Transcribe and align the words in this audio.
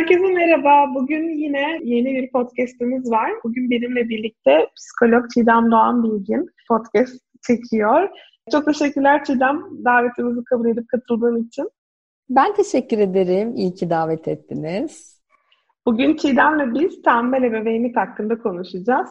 Herkese 0.00 0.32
merhaba. 0.32 0.94
Bugün 0.94 1.28
yine 1.28 1.78
yeni 1.84 2.14
bir 2.14 2.30
podcastimiz 2.30 3.10
var. 3.10 3.30
Bugün 3.44 3.70
benimle 3.70 4.08
birlikte 4.08 4.66
psikolog 4.76 5.24
Çiğdem 5.34 5.70
Doğan 5.70 6.04
Bilgin 6.04 6.50
podcast 6.68 7.22
çekiyor. 7.46 8.08
Çok 8.52 8.66
teşekkürler 8.66 9.24
Çiğdem 9.24 9.62
davetimizi 9.84 10.44
kabul 10.44 10.68
edip 10.68 10.88
katıldığın 10.88 11.46
için. 11.46 11.70
Ben 12.28 12.54
teşekkür 12.54 12.98
ederim. 12.98 13.56
İyi 13.56 13.74
ki 13.74 13.90
davet 13.90 14.28
ettiniz. 14.28 15.20
Bugün 15.86 16.16
Çiğdem'le 16.16 16.74
biz 16.74 17.02
tembel 17.02 17.42
ebeveynlik 17.42 17.96
hakkında 17.96 18.38
konuşacağız. 18.38 19.10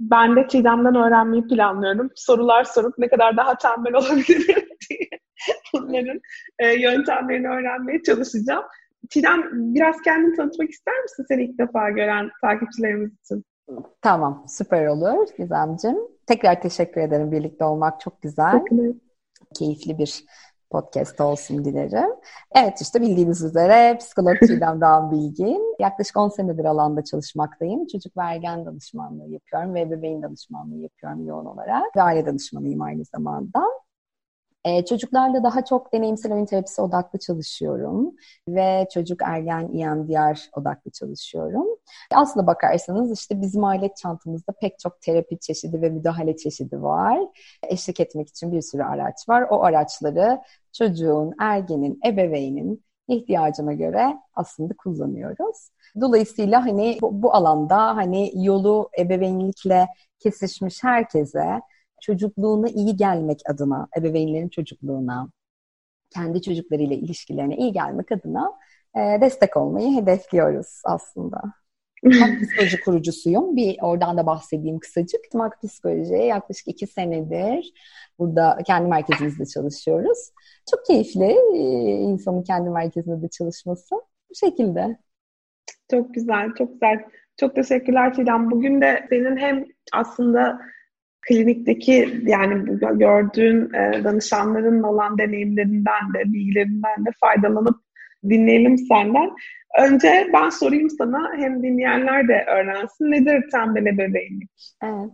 Ben 0.00 0.36
de 0.36 0.46
Çiğdem'den 0.48 0.94
öğrenmeyi 0.94 1.46
planlıyorum. 1.46 2.10
Sorular 2.14 2.64
sorup 2.64 2.98
ne 2.98 3.08
kadar 3.08 3.36
daha 3.36 3.58
tembel 3.58 3.94
olabilirim 3.94 4.68
diye 4.90 5.08
bunların 5.74 6.20
e, 6.58 6.80
yöntemlerini 6.80 7.48
öğrenmeye 7.48 8.02
çalışacağım. 8.02 8.64
Çiğdem 9.10 9.74
biraz 9.74 10.02
kendini 10.02 10.36
tanıtmak 10.36 10.70
ister 10.70 11.02
misin 11.02 11.24
seni 11.28 11.44
ilk 11.44 11.58
defa 11.58 11.90
gören 11.90 12.30
takipçilerimiz 12.40 13.10
için? 13.24 13.44
Tamam, 14.02 14.44
süper 14.48 14.86
olur 14.86 15.28
Gizemciğim. 15.38 15.98
Tekrar 16.26 16.62
teşekkür 16.62 17.00
ederim. 17.00 17.32
Birlikte 17.32 17.64
olmak 17.64 18.00
çok 18.00 18.22
güzel. 18.22 18.52
Çok 18.52 18.68
Keyifli 19.54 19.98
bir 19.98 20.24
podcast 20.70 21.20
olsun 21.20 21.64
dilerim. 21.64 22.10
Evet 22.54 22.80
işte 22.80 23.00
bildiğiniz 23.00 23.42
üzere 23.42 23.96
psikolog 23.98 24.36
Çiğdem 24.46 24.80
Dağın 24.80 25.10
Bilgin. 25.10 25.76
Yaklaşık 25.80 26.16
10 26.16 26.28
senedir 26.28 26.64
alanda 26.64 27.04
çalışmaktayım. 27.04 27.86
Çocuk 27.86 28.16
ve 28.16 28.22
ergen 28.22 28.66
danışmanlığı 28.66 29.28
yapıyorum 29.28 29.74
ve 29.74 29.90
bebeğin 29.90 30.22
danışmanlığı 30.22 30.76
yapıyorum 30.76 31.26
yoğun 31.26 31.46
olarak. 31.46 31.96
Ve 31.96 32.02
aile 32.02 32.26
danışmanıyım 32.26 32.82
aynı 32.82 33.04
zamanda. 33.04 33.62
Ee, 34.66 34.84
çocuklarla 34.84 35.42
daha 35.44 35.64
çok 35.64 35.92
deneyimsel 35.92 36.32
oyun 36.32 36.44
terapisi 36.46 36.82
odaklı 36.82 37.18
çalışıyorum 37.18 38.14
ve 38.48 38.88
çocuk 38.94 39.22
ergen 39.22 39.78
EMDR 39.78 40.50
odaklı 40.60 40.90
çalışıyorum. 40.90 41.66
Aslında 42.14 42.46
bakarsanız 42.46 43.12
işte 43.12 43.40
bizim 43.40 43.64
alet 43.64 43.96
çantamızda 43.96 44.52
pek 44.60 44.78
çok 44.78 45.00
terapi 45.00 45.38
çeşidi 45.38 45.82
ve 45.82 45.90
müdahale 45.90 46.36
çeşidi 46.36 46.82
var. 46.82 47.18
Eşlik 47.68 48.00
etmek 48.00 48.28
için 48.28 48.52
bir 48.52 48.62
sürü 48.62 48.82
araç 48.82 49.28
var. 49.28 49.46
O 49.50 49.62
araçları 49.62 50.40
çocuğun, 50.72 51.34
ergenin, 51.40 52.00
ebeveynin 52.06 52.84
ihtiyacına 53.08 53.72
göre 53.72 54.16
aslında 54.34 54.74
kullanıyoruz. 54.78 55.70
Dolayısıyla 56.00 56.64
hani 56.64 56.98
bu, 57.02 57.22
bu 57.22 57.34
alanda 57.34 57.96
hani 57.96 58.32
yolu 58.34 58.90
ebeveynlikle 58.98 59.86
kesişmiş 60.18 60.84
herkese 60.84 61.60
çocukluğuna 62.02 62.68
iyi 62.68 62.96
gelmek 62.96 63.40
adına, 63.50 63.88
ebeveynlerin 63.98 64.48
çocukluğuna, 64.48 65.30
kendi 66.10 66.42
çocuklarıyla 66.42 66.96
ilişkilerine 66.96 67.56
iyi 67.56 67.72
gelmek 67.72 68.12
adına 68.12 68.52
e, 68.96 69.20
destek 69.20 69.56
olmayı 69.56 70.00
hedefliyoruz 70.00 70.80
aslında. 70.84 71.42
Psikoloji 72.42 72.80
kurucusuyum. 72.80 73.56
Bir 73.56 73.76
oradan 73.82 74.16
da 74.16 74.26
bahsedeyim 74.26 74.78
kısacık. 74.78 75.34
Mak 75.34 75.62
psikolojiye 75.62 76.24
yaklaşık 76.24 76.68
iki 76.68 76.86
senedir 76.86 77.72
burada 78.18 78.58
kendi 78.66 78.88
merkezimizde 78.88 79.46
çalışıyoruz. 79.46 80.18
Çok 80.70 80.86
keyifli 80.86 81.36
e, 81.54 81.58
insanın 82.00 82.42
kendi 82.42 82.70
merkezinde 82.70 83.22
de 83.22 83.28
çalışması. 83.28 83.94
Bu 84.30 84.34
şekilde. 84.34 84.98
Çok 85.90 86.14
güzel, 86.14 86.48
çok 86.58 86.72
güzel. 86.72 87.04
Çok 87.36 87.54
teşekkürler 87.54 88.14
Çiğdem. 88.14 88.50
Bugün 88.50 88.80
de 88.80 89.06
senin 89.10 89.36
hem 89.36 89.64
aslında 89.92 90.58
klinikteki 91.20 92.20
yani 92.26 92.78
gördüğün 92.78 93.74
e, 93.74 94.04
danışanların 94.04 94.82
olan 94.82 95.18
deneyimlerinden 95.18 96.14
de, 96.14 96.32
bilgilerinden 96.32 97.06
de 97.06 97.10
faydalanıp 97.20 97.76
dinleyelim 98.28 98.78
senden. 98.78 99.30
Önce 99.80 100.30
ben 100.32 100.48
sorayım 100.48 100.90
sana 100.90 101.32
hem 101.36 101.62
dinleyenler 101.62 102.28
de 102.28 102.44
öğrensin. 102.48 103.10
Nedir 103.10 103.50
tembel 103.52 103.86
ebeveynlik? 103.86 104.74
Evet. 104.82 105.10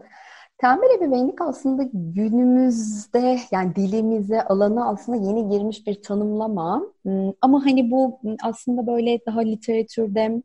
Tembel 0.59 0.97
ebeveynlik 0.99 1.41
aslında 1.41 1.83
günümüzde 1.93 3.39
yani 3.53 3.77
dilimize, 3.77 4.43
alana 4.43 4.89
aslında 4.89 5.27
yeni 5.27 5.49
girmiş 5.49 5.87
bir 5.87 6.03
tanımlama. 6.03 6.83
Hmm, 7.03 7.31
ama 7.41 7.65
hani 7.65 7.91
bu 7.91 8.21
aslında 8.43 8.87
böyle 8.87 9.19
daha 9.27 9.41
literatürde 9.41 10.43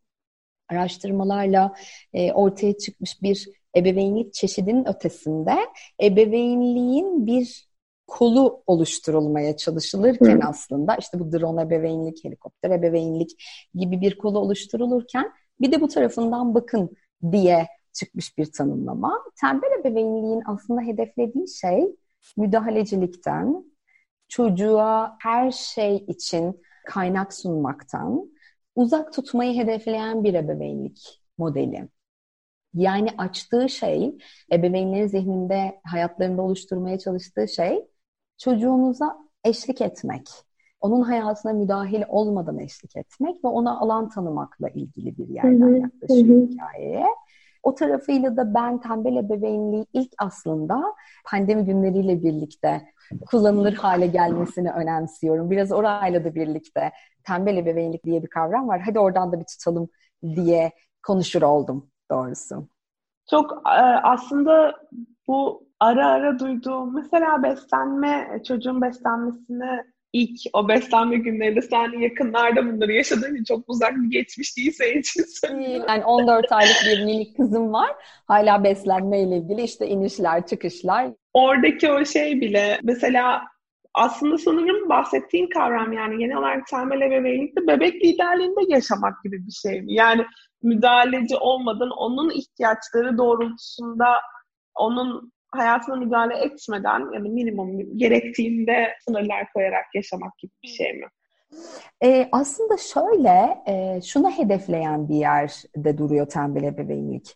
araştırmalarla 0.70 1.74
e, 2.14 2.32
ortaya 2.32 2.78
çıkmış 2.78 3.22
bir 3.22 3.48
ebeveynlik 3.76 4.34
çeşidinin 4.34 4.88
ötesinde 4.88 5.56
ebeveynliğin 6.04 7.28
bir 7.28 7.68
kolu 8.08 8.64
oluşturulmaya 8.68 9.58
çalışılırken 9.58 10.42
Hı. 10.42 10.48
aslında 10.48 10.96
işte 10.96 11.20
bu 11.20 11.32
drone 11.32 11.62
ebeveynlik, 11.62 12.26
helikopter 12.26 12.72
ebeveynlik 12.72 13.30
gibi 13.76 14.02
bir 14.02 14.18
kolu 14.18 14.40
oluşturulurken 14.40 15.32
bir 15.62 15.72
de 15.72 15.82
bu 15.82 15.88
tarafından 15.88 16.56
bakın 16.56 16.90
diye 17.32 17.68
çıkmış 17.94 18.38
bir 18.38 18.52
tanımlama. 18.52 19.24
Tembel 19.42 19.80
ebeveynliğin 19.82 20.42
aslında 20.46 20.82
hedeflediği 20.82 21.48
şey 21.48 21.96
müdahalecilikten, 22.38 23.66
çocuğa 24.28 25.18
her 25.22 25.52
şey 25.52 25.96
için 25.96 26.62
kaynak 26.86 27.34
sunmaktan 27.34 28.32
uzak 28.76 29.14
tutmayı 29.14 29.62
hedefleyen 29.62 30.24
bir 30.24 30.34
ebeveynlik 30.34 31.22
modeli. 31.38 31.88
Yani 32.74 33.10
açtığı 33.18 33.70
şey, 33.70 34.18
ebeveynlerin 34.52 35.08
zihninde, 35.08 35.82
hayatlarında 35.84 36.42
oluşturmaya 36.42 37.00
çalıştığı 37.00 37.48
şey 37.48 37.88
çocuğunuza 38.38 39.18
eşlik 39.44 39.82
etmek. 39.82 40.30
Onun 40.82 41.02
hayatına 41.02 41.54
müdahil 41.54 42.04
olmadan 42.08 42.60
eşlik 42.60 42.98
etmek 42.98 43.44
ve 43.44 43.48
ona 43.48 43.80
alan 43.80 44.10
tanımakla 44.10 44.70
ilgili 44.70 45.18
bir 45.18 45.28
yerden 45.28 45.76
yaklaşıyor 45.76 46.48
hikayeye. 46.48 47.06
O 47.64 47.76
tarafıyla 47.76 48.38
da 48.38 48.54
ben 48.54 48.82
tembel 48.82 49.16
ebeveynliği 49.16 49.86
ilk 49.94 50.14
aslında 50.18 50.84
pandemi 51.26 51.66
günleriyle 51.66 52.24
birlikte 52.24 52.82
kullanılır 53.32 53.74
hale 53.74 54.08
gelmesini 54.08 54.72
önemsiyorum. 54.72 55.52
Biraz 55.52 55.72
orayla 55.72 56.24
da 56.24 56.36
birlikte 56.36 56.92
tembel 57.24 57.58
ebeveynlik 57.58 58.06
diye 58.06 58.24
bir 58.24 58.28
kavram 58.28 58.68
var. 58.68 58.82
Hadi 58.82 59.00
oradan 59.00 59.32
da 59.32 59.40
bir 59.40 59.46
tutalım 59.46 59.90
diye 60.36 60.72
konuşur 61.04 61.42
oldum 61.42 61.90
doğrusu. 62.12 62.68
Çok 63.30 63.52
e, 63.66 63.80
aslında 64.04 64.76
bu 65.28 65.68
ara 65.80 66.08
ara 66.08 66.40
duyduğum 66.40 66.96
mesela 66.96 67.44
beslenme, 67.44 68.42
çocuğun 68.48 68.82
beslenmesine 68.82 69.86
ilk 70.14 70.40
o 70.54 70.68
beslenme 70.68 71.18
günlerinde 71.18 71.62
sen 71.62 72.00
yakınlarda 72.00 72.66
bunları 72.66 72.94
yaşadığın 72.94 73.34
için 73.36 73.44
çok 73.44 73.70
uzak 73.70 73.96
bir 73.96 74.12
geçmiş 74.12 74.58
değil 74.58 74.72
senin 74.72 75.00
için 75.00 75.24
söylüyorum. 75.24 75.86
Yani 75.88 76.06
14 76.06 76.52
aylık 76.52 76.78
bir 76.86 77.06
minik 77.06 77.38
kızım 77.38 77.74
var. 77.74 77.90
Hala 78.28 78.64
beslenme 78.64 79.22
ile 79.22 79.38
ilgili 79.38 79.62
işte 79.62 79.88
inişler, 79.88 80.48
çıkışlar. 80.48 81.08
Oradaki 81.34 81.92
o 81.92 82.06
şey 82.06 82.42
bile 82.42 82.80
mesela 82.84 83.42
aslında 83.98 84.38
sanırım 84.38 84.90
bahsettiğin 84.90 85.50
kavram 85.50 85.94
yani 85.94 86.18
genel 86.18 86.38
olarak 86.38 86.68
temel 86.68 87.02
ebeveynlikte 87.02 87.68
bebek 87.68 88.06
liderliğinde 88.06 88.74
yaşamak 88.74 89.24
gibi 89.24 89.48
bir 89.48 89.52
şey 89.52 89.82
mi? 89.82 89.94
Yani 89.94 90.26
müdahaleci 90.64 91.38
olmadan 91.38 91.90
onun 91.90 92.30
ihtiyaçları 92.30 93.18
doğrultusunda 93.18 94.08
onun 94.76 95.32
hayatına 95.52 95.96
müdahale 95.96 96.38
etmeden 96.38 97.14
yani 97.14 97.30
minimum 97.30 97.98
gerektiğinde 97.98 98.94
sınırlar 99.06 99.54
koyarak 99.54 99.86
yaşamak 99.96 100.38
gibi 100.38 100.52
bir 100.64 100.68
şey 100.68 100.94
mi? 100.94 101.06
E, 102.04 102.30
aslında 102.32 102.78
şöyle, 102.78 103.58
e, 103.68 104.02
şunu 104.02 104.32
hedefleyen 104.32 105.10
bir 105.10 105.16
yerde 105.16 105.98
duruyor 105.98 106.30
tembel 106.30 106.64
ebeveynlik. 106.64 107.36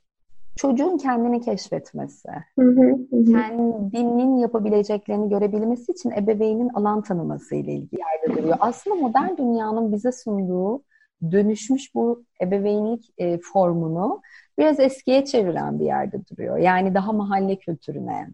Çocuğun 0.55 0.97
kendini 0.97 1.41
keşfetmesi, 1.41 2.29
hı 2.59 2.65
hı, 2.65 2.97
hı. 3.11 3.25
kendinin 3.25 4.37
yapabileceklerini 4.37 5.29
görebilmesi 5.29 5.91
için 5.91 6.11
ebeveynin 6.11 6.69
alan 6.69 7.01
tanıması 7.01 7.55
ile 7.55 7.73
ilgili 7.73 8.01
yerde 8.01 8.37
duruyor. 8.37 8.57
Aslında 8.59 8.95
modern 8.95 9.37
dünyanın 9.37 9.91
bize 9.91 10.11
sunduğu 10.11 10.83
dönüşmüş 11.31 11.95
bu 11.95 12.23
ebeveynlik 12.41 13.13
e, 13.17 13.39
formunu 13.53 14.21
biraz 14.57 14.79
eskiye 14.79 15.25
çeviren 15.25 15.79
bir 15.79 15.85
yerde 15.85 16.17
duruyor. 16.31 16.57
Yani 16.57 16.93
daha 16.93 17.13
mahalle 17.13 17.55
kültürüne, 17.55 18.27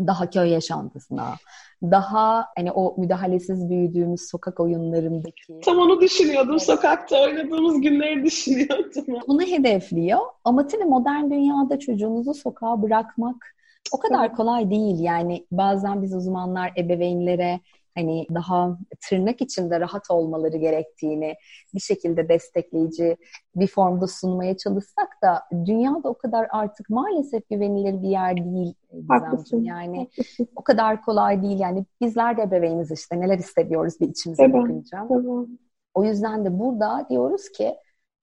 daha 0.00 0.30
köy 0.30 0.48
yaşantısına, 0.48 1.34
daha 1.82 2.46
hani 2.56 2.72
o 2.72 3.00
müdahalesiz 3.00 3.70
büyüdüğümüz 3.70 4.28
sokak 4.28 4.60
oyunlarındaki... 4.60 5.60
Tam 5.64 5.78
onu 5.78 6.00
düşünüyordum. 6.00 6.50
Evet. 6.50 6.62
Sokakta 6.62 7.22
oynadığımız 7.22 7.80
günleri 7.80 8.24
düşünüyordum. 8.24 9.04
Bunu 9.28 9.42
hedefliyor. 9.42 10.20
Ama 10.44 10.66
tabii 10.66 10.84
modern 10.84 11.30
dünyada 11.30 11.78
çocuğunuzu 11.78 12.34
sokağa 12.34 12.82
bırakmak 12.82 13.56
o 13.92 13.98
kadar 13.98 14.34
kolay 14.34 14.70
değil. 14.70 14.98
Yani 15.00 15.46
bazen 15.50 16.02
biz 16.02 16.14
uzmanlar 16.14 16.72
ebeveynlere 16.76 17.60
hani 17.96 18.26
daha 18.34 18.78
tırnak 19.08 19.40
içinde 19.40 19.80
rahat 19.80 20.10
olmaları 20.10 20.56
gerektiğini 20.56 21.34
bir 21.74 21.80
şekilde 21.80 22.28
destekleyici 22.28 23.16
bir 23.56 23.66
formda 23.66 24.06
sunmaya 24.06 24.56
çalışsak 24.56 25.08
da 25.22 25.42
dünyada 25.64 26.08
o 26.08 26.18
kadar 26.18 26.46
artık 26.50 26.90
maalesef 26.90 27.48
güvenilir 27.50 28.02
bir 28.02 28.08
yer 28.08 28.36
değil 28.36 28.74
Gizemciğim. 28.92 29.64
Yani 29.64 30.08
o 30.56 30.62
kadar 30.62 31.02
kolay 31.02 31.42
değil. 31.42 31.60
Yani 31.60 31.84
bizler 32.00 32.36
de 32.36 32.42
ebeveyniz 32.42 32.90
işte 32.90 33.20
neler 33.20 33.38
hissediyoruz 33.38 34.00
bir 34.00 34.08
içimize 34.08 34.42
evet. 34.42 34.54
bakınca. 34.54 35.06
Evet. 35.10 35.48
O 35.94 36.04
yüzden 36.04 36.44
de 36.44 36.58
burada 36.58 37.06
diyoruz 37.10 37.48
ki 37.48 37.76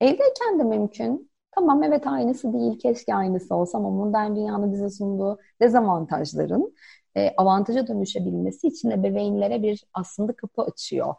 Evdeyken 0.03 0.59
de 0.59 0.63
mümkün. 0.63 1.31
Tamam 1.51 1.83
evet 1.83 2.07
aynısı 2.07 2.53
değil, 2.53 2.79
keşke 2.79 3.15
aynısı 3.15 3.55
olsa 3.55 3.77
ama 3.77 3.89
modern 3.89 4.35
dünyanın 4.35 4.73
bize 4.73 4.89
sunduğu 4.89 5.37
dezavantajların 5.61 6.75
e, 7.17 7.33
avantaja 7.37 7.87
dönüşebilmesi 7.87 8.67
için 8.67 8.89
ebeveynlere 8.91 9.63
bir 9.63 9.83
aslında 9.93 10.33
kapı 10.35 10.61
açıyor. 10.61 11.15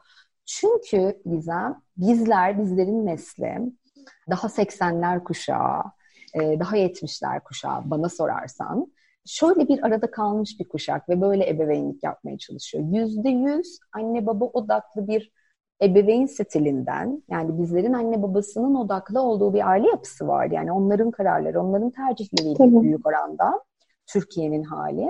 Çünkü 0.46 1.22
Gizem, 1.26 1.82
bizler, 1.96 2.58
bizlerin 2.62 3.06
nesli 3.06 3.72
daha 4.30 4.48
80'ler 4.48 5.24
kuşağı, 5.24 5.82
e, 6.34 6.60
daha 6.60 6.76
70'ler 6.76 7.44
kuşağı 7.44 7.90
bana 7.90 8.08
sorarsan 8.08 8.92
şöyle 9.26 9.68
bir 9.68 9.86
arada 9.86 10.10
kalmış 10.10 10.60
bir 10.60 10.68
kuşak 10.68 11.08
ve 11.08 11.20
böyle 11.20 11.50
ebeveynlik 11.50 12.04
yapmaya 12.04 12.38
çalışıyor. 12.38 12.84
Yüzde 12.92 13.28
yüz 13.28 13.78
anne 13.92 14.26
baba 14.26 14.44
odaklı 14.44 15.08
bir 15.08 15.32
ebeveyn 15.82 16.26
stilinden 16.26 17.22
yani 17.30 17.58
bizlerin 17.62 17.92
anne 17.92 18.22
babasının 18.22 18.74
odaklı 18.74 19.20
olduğu 19.20 19.54
bir 19.54 19.68
aile 19.68 19.88
yapısı 19.88 20.28
var. 20.28 20.50
Yani 20.50 20.72
onların 20.72 21.10
kararları, 21.10 21.62
onların 21.62 21.90
tercihleriyle 21.90 22.58
Tabii. 22.58 22.82
büyük 22.82 23.06
oranda 23.06 23.64
Türkiye'nin 24.06 24.62
hali. 24.62 25.08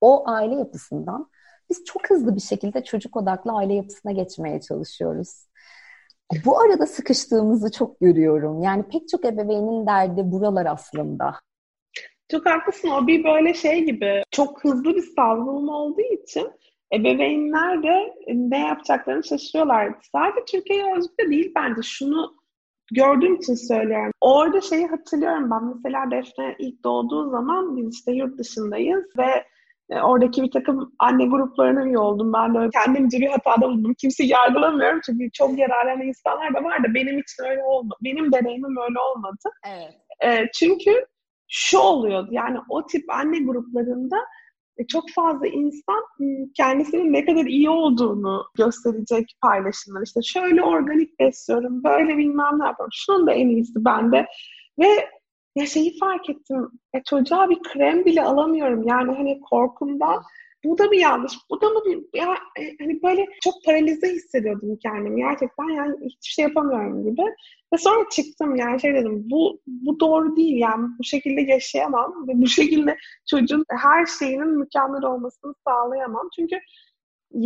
O 0.00 0.28
aile 0.28 0.54
yapısından 0.54 1.30
biz 1.70 1.84
çok 1.84 2.10
hızlı 2.10 2.36
bir 2.36 2.40
şekilde 2.40 2.84
çocuk 2.84 3.16
odaklı 3.16 3.52
aile 3.52 3.74
yapısına 3.74 4.12
geçmeye 4.12 4.60
çalışıyoruz. 4.60 5.46
Bu 6.44 6.60
arada 6.60 6.86
sıkıştığımızı 6.86 7.72
çok 7.72 8.00
görüyorum. 8.00 8.62
Yani 8.62 8.82
pek 8.82 9.08
çok 9.08 9.24
ebeveynin 9.24 9.86
derdi 9.86 10.22
buralar 10.24 10.66
aslında. 10.66 11.34
Çok 12.30 12.46
haklısın. 12.46 12.88
O 12.88 13.06
bir 13.06 13.24
böyle 13.24 13.54
şey 13.54 13.84
gibi 13.84 14.22
çok 14.30 14.64
hızlı 14.64 14.96
bir 14.96 15.04
savrulma 15.16 15.78
olduğu 15.78 16.00
için 16.00 16.50
ebeveynler 16.94 17.82
de 17.82 18.14
ne 18.28 18.58
yapacaklarını 18.58 19.24
şaşırıyorlar. 19.24 19.94
Sadece 20.12 20.44
Türkiye'ye 20.44 20.96
özgü 20.96 21.14
de 21.20 21.30
değil 21.30 21.52
bence. 21.56 21.82
Şunu 21.82 22.34
gördüğüm 22.92 23.34
için 23.34 23.54
söylüyorum. 23.54 24.12
Orada 24.20 24.60
şeyi 24.60 24.86
hatırlıyorum 24.86 25.50
ben. 25.50 25.64
Mesela 25.64 26.10
Defne 26.10 26.56
ilk 26.58 26.84
doğduğu 26.84 27.30
zaman 27.30 27.76
biz 27.76 27.94
işte 27.94 28.12
yurt 28.12 28.38
dışındayız 28.38 29.04
ve 29.18 29.44
oradaki 30.02 30.42
bir 30.42 30.50
takım 30.50 30.92
anne 30.98 31.26
gruplarına 31.26 31.86
üye 31.86 31.98
oldum. 31.98 32.32
Ben 32.32 32.54
de 32.54 32.70
kendimce 32.72 33.18
bir 33.18 33.28
hatada 33.28 33.68
bulundum. 33.68 33.94
Kimseyi 33.94 34.30
yargılamıyorum 34.30 35.00
çünkü 35.06 35.30
çok 35.32 35.58
yararlanan 35.58 36.06
insanlar 36.06 36.54
da 36.54 36.64
var 36.64 36.84
da 36.84 36.94
benim 36.94 37.18
için 37.18 37.44
öyle 37.50 37.62
olmadı. 37.62 37.98
Benim 38.04 38.32
deneyimim 38.32 38.76
öyle 38.76 38.98
olmadı. 38.98 39.50
Evet. 39.66 39.94
E, 40.24 40.50
çünkü 40.54 41.06
şu 41.48 41.78
oluyordu 41.78 42.28
yani 42.30 42.58
o 42.68 42.86
tip 42.86 43.10
anne 43.10 43.38
gruplarında 43.38 44.16
e, 44.78 44.86
çok 44.86 45.04
fazla 45.14 45.46
insan 45.46 46.04
kendisinin 46.56 47.12
ne 47.12 47.24
kadar 47.24 47.44
iyi 47.44 47.70
olduğunu 47.70 48.44
gösterecek 48.58 49.36
paylaşımlar. 49.42 50.02
İşte 50.02 50.20
şöyle 50.22 50.62
organik 50.62 51.20
besliyorum, 51.20 51.84
böyle 51.84 52.18
bilmem 52.18 52.58
ne 52.58 52.66
yapıyorum. 52.66 52.92
Şunun 52.92 53.26
da 53.26 53.32
en 53.32 53.48
iyisi 53.48 53.84
bende. 53.84 54.26
Ve 54.78 55.10
ya 55.56 55.66
şeyi 55.66 55.98
fark 55.98 56.30
ettim. 56.30 56.68
E, 56.94 57.02
çocuğa 57.02 57.50
bir 57.50 57.62
krem 57.62 58.04
bile 58.04 58.22
alamıyorum. 58.22 58.82
Yani 58.86 59.12
hani 59.12 59.40
korkumdan 59.40 60.22
bu 60.64 60.78
da 60.78 60.84
mı 60.84 60.96
yanlış, 60.96 61.32
bu 61.50 61.60
da 61.60 61.68
mı 61.68 61.80
bir, 61.86 62.18
ya 62.18 62.34
e, 62.58 62.76
hani 62.80 63.02
böyle 63.02 63.26
çok 63.44 63.54
paralize 63.64 64.08
hissediyordum 64.08 64.78
kendimi 64.82 65.16
gerçekten 65.16 65.68
yani 65.68 65.96
hiçbir 65.96 66.30
şey 66.30 66.42
yapamıyorum 66.42 67.10
gibi. 67.10 67.22
Ve 67.72 67.78
sonra 67.78 68.08
çıktım 68.10 68.56
yani 68.56 68.80
şey 68.80 68.94
dedim 68.94 69.26
bu 69.30 69.60
bu 69.66 70.00
doğru 70.00 70.36
değil 70.36 70.56
yani 70.56 70.88
bu 70.98 71.04
şekilde 71.04 71.40
yaşayamam 71.40 72.28
ve 72.28 72.32
bu 72.34 72.46
şekilde 72.46 72.96
çocuğun 73.30 73.64
her 73.70 74.06
şeyinin 74.06 74.58
mükemmel 74.58 75.04
olmasını 75.04 75.54
sağlayamam. 75.66 76.28
Çünkü 76.36 76.56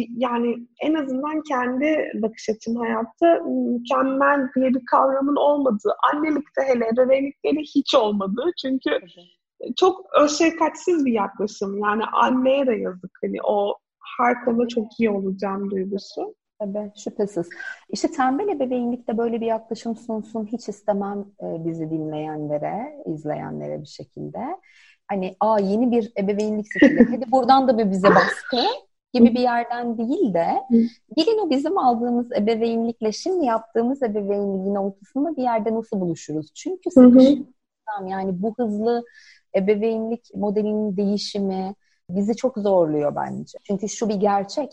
yani 0.09 0.57
en 0.81 0.95
azından 0.95 1.43
kendi 1.43 2.11
bakış 2.15 2.49
açım 2.49 2.77
hayatta 2.77 3.41
mükemmel 3.45 4.49
diye 4.57 4.69
bir 4.69 4.87
kavramın 4.91 5.37
olmadığı, 5.37 5.95
annelikte 6.13 6.63
hele 6.67 6.89
ebeveynlikte 6.95 7.51
hiç 7.51 7.95
olmadığı. 7.95 8.51
Çünkü 8.63 8.91
çok 9.77 10.07
şefkatsiz 10.39 11.07
bir 11.07 11.13
yaklaşım. 11.13 11.79
Yani 11.79 12.03
anneye 12.05 12.67
de 12.67 12.75
yazık. 12.75 13.19
Hani 13.23 13.37
o 13.45 13.75
her 14.19 14.45
konuda 14.45 14.69
çok 14.69 15.01
iyi 15.01 15.11
olacağım 15.11 15.71
duygusu. 15.71 16.35
Tabii 16.59 16.93
şüphesiz. 16.97 17.49
İşte 17.89 18.11
tembel 18.11 18.49
ebeveynlikte 18.49 19.19
böyle 19.19 19.41
bir 19.41 19.47
yaklaşım 19.47 19.97
sunsun 19.97 20.47
hiç 20.47 20.69
istemem 20.69 21.25
e, 21.43 21.65
bizi 21.65 21.91
dinleyenlere, 21.91 23.03
izleyenlere 23.07 23.81
bir 23.81 23.87
şekilde. 23.87 24.39
Hani 25.09 25.37
aa 25.41 25.61
yeni 25.61 25.91
bir 25.91 26.13
ebeveynlik 26.19 26.67
stili. 26.67 27.05
Hadi 27.11 27.33
buradan 27.33 27.69
da 27.69 27.79
bir 27.79 27.91
bize 27.91 28.09
baskı 28.09 28.57
gibi 29.15 29.35
bir 29.35 29.41
yerden 29.41 29.99
değil 29.99 30.35
de 30.35 30.47
gelin 31.17 31.47
o 31.47 31.51
bizim 31.51 31.79
aldığımız 31.79 32.33
ebeveynlikle 32.33 33.13
şimdi 33.13 33.47
yaptığımız 33.47 34.03
ebeveynliğin 34.03 34.75
ortasında 34.75 35.37
bir 35.37 35.43
yerde 35.43 35.75
nasıl 35.75 36.01
buluşuruz? 36.01 36.51
Çünkü 36.55 36.91
sıkışık 36.91 37.49
yani 38.07 38.43
bu 38.43 38.55
hızlı 38.59 39.05
ebeveynlik 39.57 40.35
modelinin 40.35 40.97
değişimi 40.97 41.75
bizi 42.11 42.37
çok 42.37 42.59
zorluyor 42.59 43.17
bence. 43.17 43.59
Çünkü 43.65 43.89
şu 43.89 44.09
bir 44.09 44.15
gerçek. 44.15 44.73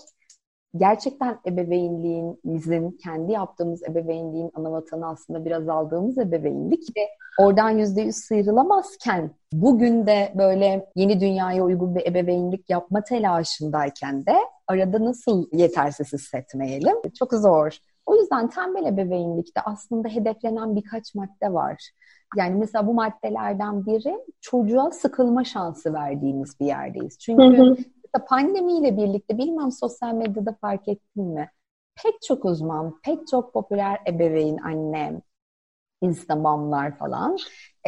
Gerçekten 0.77 1.39
ebeveynliğimizin, 1.47 2.91
kendi 2.91 3.31
yaptığımız 3.31 3.83
ebeveynliğin 3.83 4.51
ana 4.53 4.71
vatanı 4.71 5.07
aslında 5.07 5.45
biraz 5.45 5.69
aldığımız 5.69 6.17
ebeveynlik 6.17 6.97
ve 6.97 7.01
oradan 7.39 7.69
yüzde 7.69 8.01
yüz 8.01 8.15
sıyrılamazken 8.15 9.31
bugün 9.53 10.07
de 10.07 10.33
böyle 10.37 10.85
yeni 10.95 11.19
dünyaya 11.19 11.63
uygun 11.63 11.95
bir 11.95 12.05
ebeveynlik 12.05 12.69
yapma 12.69 13.03
telaşındayken 13.03 14.25
de 14.25 14.35
arada 14.67 15.05
nasıl 15.05 15.47
yetersiz 15.53 16.13
hissetmeyelim? 16.13 16.97
Çok 17.19 17.33
zor. 17.33 17.77
O 18.05 18.15
yüzden 18.15 18.49
tembel 18.49 18.85
ebeveynlikte 18.85 19.61
aslında 19.61 20.09
hedeflenen 20.09 20.75
birkaç 20.75 21.15
madde 21.15 21.53
var. 21.53 21.91
Yani 22.37 22.55
mesela 22.55 22.87
bu 22.87 22.93
maddelerden 22.93 23.85
biri 23.85 24.17
çocuğa 24.41 24.91
sıkılma 24.91 25.43
şansı 25.43 25.93
verdiğimiz 25.93 26.59
bir 26.59 26.65
yerdeyiz. 26.65 27.17
Çünkü 27.19 27.43
hı 27.43 27.63
hı. 27.63 27.75
Pandemiyle 28.19 28.97
birlikte 28.97 29.37
bilmem 29.37 29.71
sosyal 29.71 30.13
medyada 30.13 30.57
fark 30.61 30.87
ettin 30.87 31.23
mi? 31.23 31.51
Pek 32.03 32.21
çok 32.21 32.45
uzman, 32.45 32.99
pek 33.03 33.27
çok 33.27 33.53
popüler 33.53 33.99
ebeveyn, 34.07 34.57
annem, 34.57 35.21
Instagram'lar 36.01 36.97
falan 36.97 37.37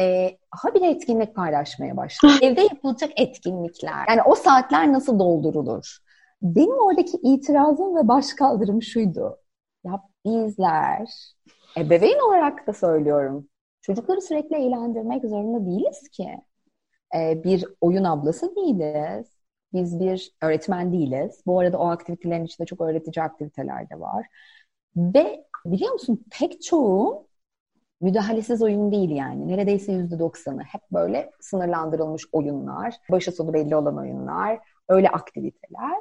e, 0.00 0.38
habire 0.50 0.90
etkinlik 0.90 1.34
paylaşmaya 1.34 1.96
başladı. 1.96 2.32
Evde 2.42 2.60
yapılacak 2.60 3.10
etkinlikler. 3.16 4.08
Yani 4.08 4.22
o 4.22 4.34
saatler 4.34 4.92
nasıl 4.92 5.18
doldurulur? 5.18 5.98
Benim 6.42 6.78
oradaki 6.78 7.16
itirazım 7.22 7.96
ve 7.96 8.08
baş 8.08 8.32
kaldırım 8.32 8.82
şuydu. 8.82 9.36
Ya 9.84 10.02
bizler, 10.26 11.08
ebeveyn 11.78 12.28
olarak 12.28 12.66
da 12.66 12.72
söylüyorum, 12.72 13.48
Çocukları 13.84 14.20
sürekli 14.20 14.56
eğlendirmek 14.56 15.24
zorunda 15.24 15.66
değiliz 15.66 16.08
ki. 16.08 16.28
Ee, 17.16 17.44
bir 17.44 17.64
oyun 17.80 18.04
ablası 18.04 18.56
değiliz. 18.56 19.33
Biz 19.74 20.00
bir 20.00 20.32
öğretmen 20.42 20.92
değiliz. 20.92 21.42
Bu 21.46 21.60
arada 21.60 21.78
o 21.78 21.86
aktivitelerin 21.88 22.44
içinde 22.44 22.66
çok 22.66 22.80
öğretici 22.80 23.24
aktiviteler 23.24 23.90
de 23.90 24.00
var. 24.00 24.26
Ve 24.96 25.44
biliyor 25.66 25.92
musun 25.92 26.24
pek 26.30 26.62
çoğu 26.62 27.28
müdahalesiz 28.00 28.62
oyun 28.62 28.92
değil 28.92 29.10
yani. 29.10 29.48
Neredeyse 29.48 29.92
yüzde 29.92 30.18
doksanı. 30.18 30.62
Hep 30.62 30.82
böyle 30.92 31.30
sınırlandırılmış 31.40 32.24
oyunlar, 32.32 32.94
başı 33.10 33.32
sonu 33.32 33.54
belli 33.54 33.76
olan 33.76 33.98
oyunlar, 33.98 34.58
öyle 34.88 35.08
aktiviteler 35.08 36.00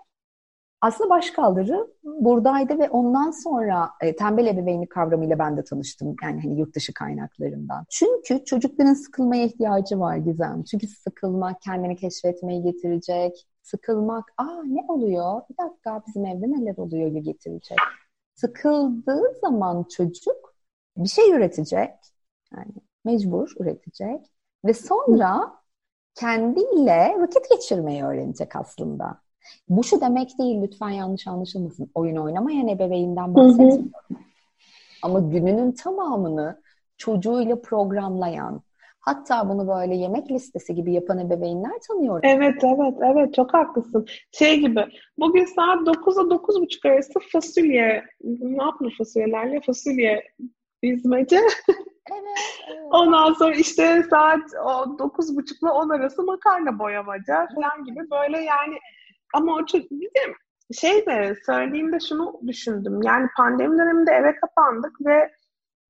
aslında 0.84 1.10
başkaldırı 1.10 1.88
buradaydı 2.04 2.80
ve 2.80 2.90
ondan 2.90 3.32
sonra 3.32 3.90
e, 4.02 4.16
tembel 4.16 4.48
ebeveynlik 4.48 4.92
kavramıyla 4.92 5.40
ben 5.40 5.58
de 5.58 5.64
tanıştım. 5.64 6.16
Yani 6.24 6.42
hani 6.42 6.60
yurt 6.60 6.76
dışı 6.76 6.94
kaynaklarından. 6.94 7.86
Çünkü 7.90 8.46
çocukların 8.46 8.94
sıkılmaya 8.94 9.46
ihtiyacı 9.46 10.00
var 10.00 10.16
Gizem. 10.18 10.64
Çünkü 10.64 10.88
sıkılmak 10.88 11.62
kendini 11.62 11.96
keşfetmeyi 11.96 12.64
getirecek. 12.64 13.48
Sıkılmak, 13.64 14.34
aa 14.38 14.64
ne 14.66 14.86
oluyor? 14.88 15.42
Bir 15.50 15.58
dakika 15.58 16.04
bizim 16.08 16.26
evde 16.26 16.52
neler 16.52 16.78
oluyor 16.78 17.08
getirecek. 17.08 17.78
Sıkıldığı 18.36 19.24
zaman 19.42 19.84
çocuk 19.84 20.56
bir 20.98 21.10
şey 21.10 21.32
üretecek. 21.32 21.90
Yani 22.56 22.74
mecbur 23.06 23.54
üretecek. 23.60 24.32
Ve 24.66 24.74
sonra 24.74 25.54
kendiyle 26.16 27.16
vakit 27.20 27.50
geçirmeyi 27.50 28.04
öğrenecek 28.04 28.56
aslında. 28.56 29.22
Bu 29.70 29.84
şu 29.84 30.02
demek 30.02 30.40
değil 30.40 30.62
lütfen 30.62 30.90
yanlış 30.90 31.28
anlaşılmasın. 31.28 31.92
Oyun 31.96 32.16
oynamayan 32.16 32.68
ebeveynden 32.68 33.36
bahsetmiyorum. 33.36 33.92
Ama 35.04 35.20
gününün 35.20 35.72
tamamını 35.72 36.62
çocuğuyla 36.98 37.62
programlayan, 37.62 38.62
hatta 39.06 39.50
bunu 39.50 39.68
böyle 39.68 39.96
yemek 39.96 40.32
listesi 40.32 40.76
gibi 40.76 40.94
yapan 40.94 41.20
ebeveynler 41.20 41.80
tanıyorum. 41.88 42.22
Evet, 42.24 42.64
evet, 42.64 42.94
evet. 43.14 43.34
Çok 43.34 43.54
haklısın. 43.54 44.06
Şey 44.32 44.60
gibi, 44.60 44.86
bugün 45.18 45.46
saat 45.46 45.78
9'a 45.78 46.22
9.30 46.22 46.90
arası 46.94 47.20
fasulye, 47.32 48.04
ne 48.24 48.64
yapılır 48.64 48.96
fasulyelerle? 48.98 49.62
Fasulye 49.66 50.24
dizmece. 50.84 51.36
Evet, 51.38 51.50
evet. 52.70 52.88
Ondan 52.92 53.34
sonra 53.34 53.56
işte 53.56 54.04
saat 54.10 54.54
o 54.66 54.70
9.30 54.70 55.62
ile 55.62 55.70
10 55.70 55.90
arası 55.90 56.24
makarna 56.24 56.80
boyamaca 56.80 57.48
falan 57.56 57.84
gibi 57.86 58.00
böyle 58.12 58.38
yani 58.38 58.78
ama 59.34 59.56
o 59.56 59.66
çok 59.66 59.92
bir 59.92 60.08
de 60.08 60.34
şey 60.74 61.06
de 61.06 61.36
söylediğimde 61.46 62.00
şunu 62.00 62.40
düşündüm. 62.48 63.02
Yani 63.04 63.28
pandemi 63.38 63.78
döneminde 63.78 64.12
eve 64.12 64.36
kapandık 64.36 65.06
ve 65.06 65.32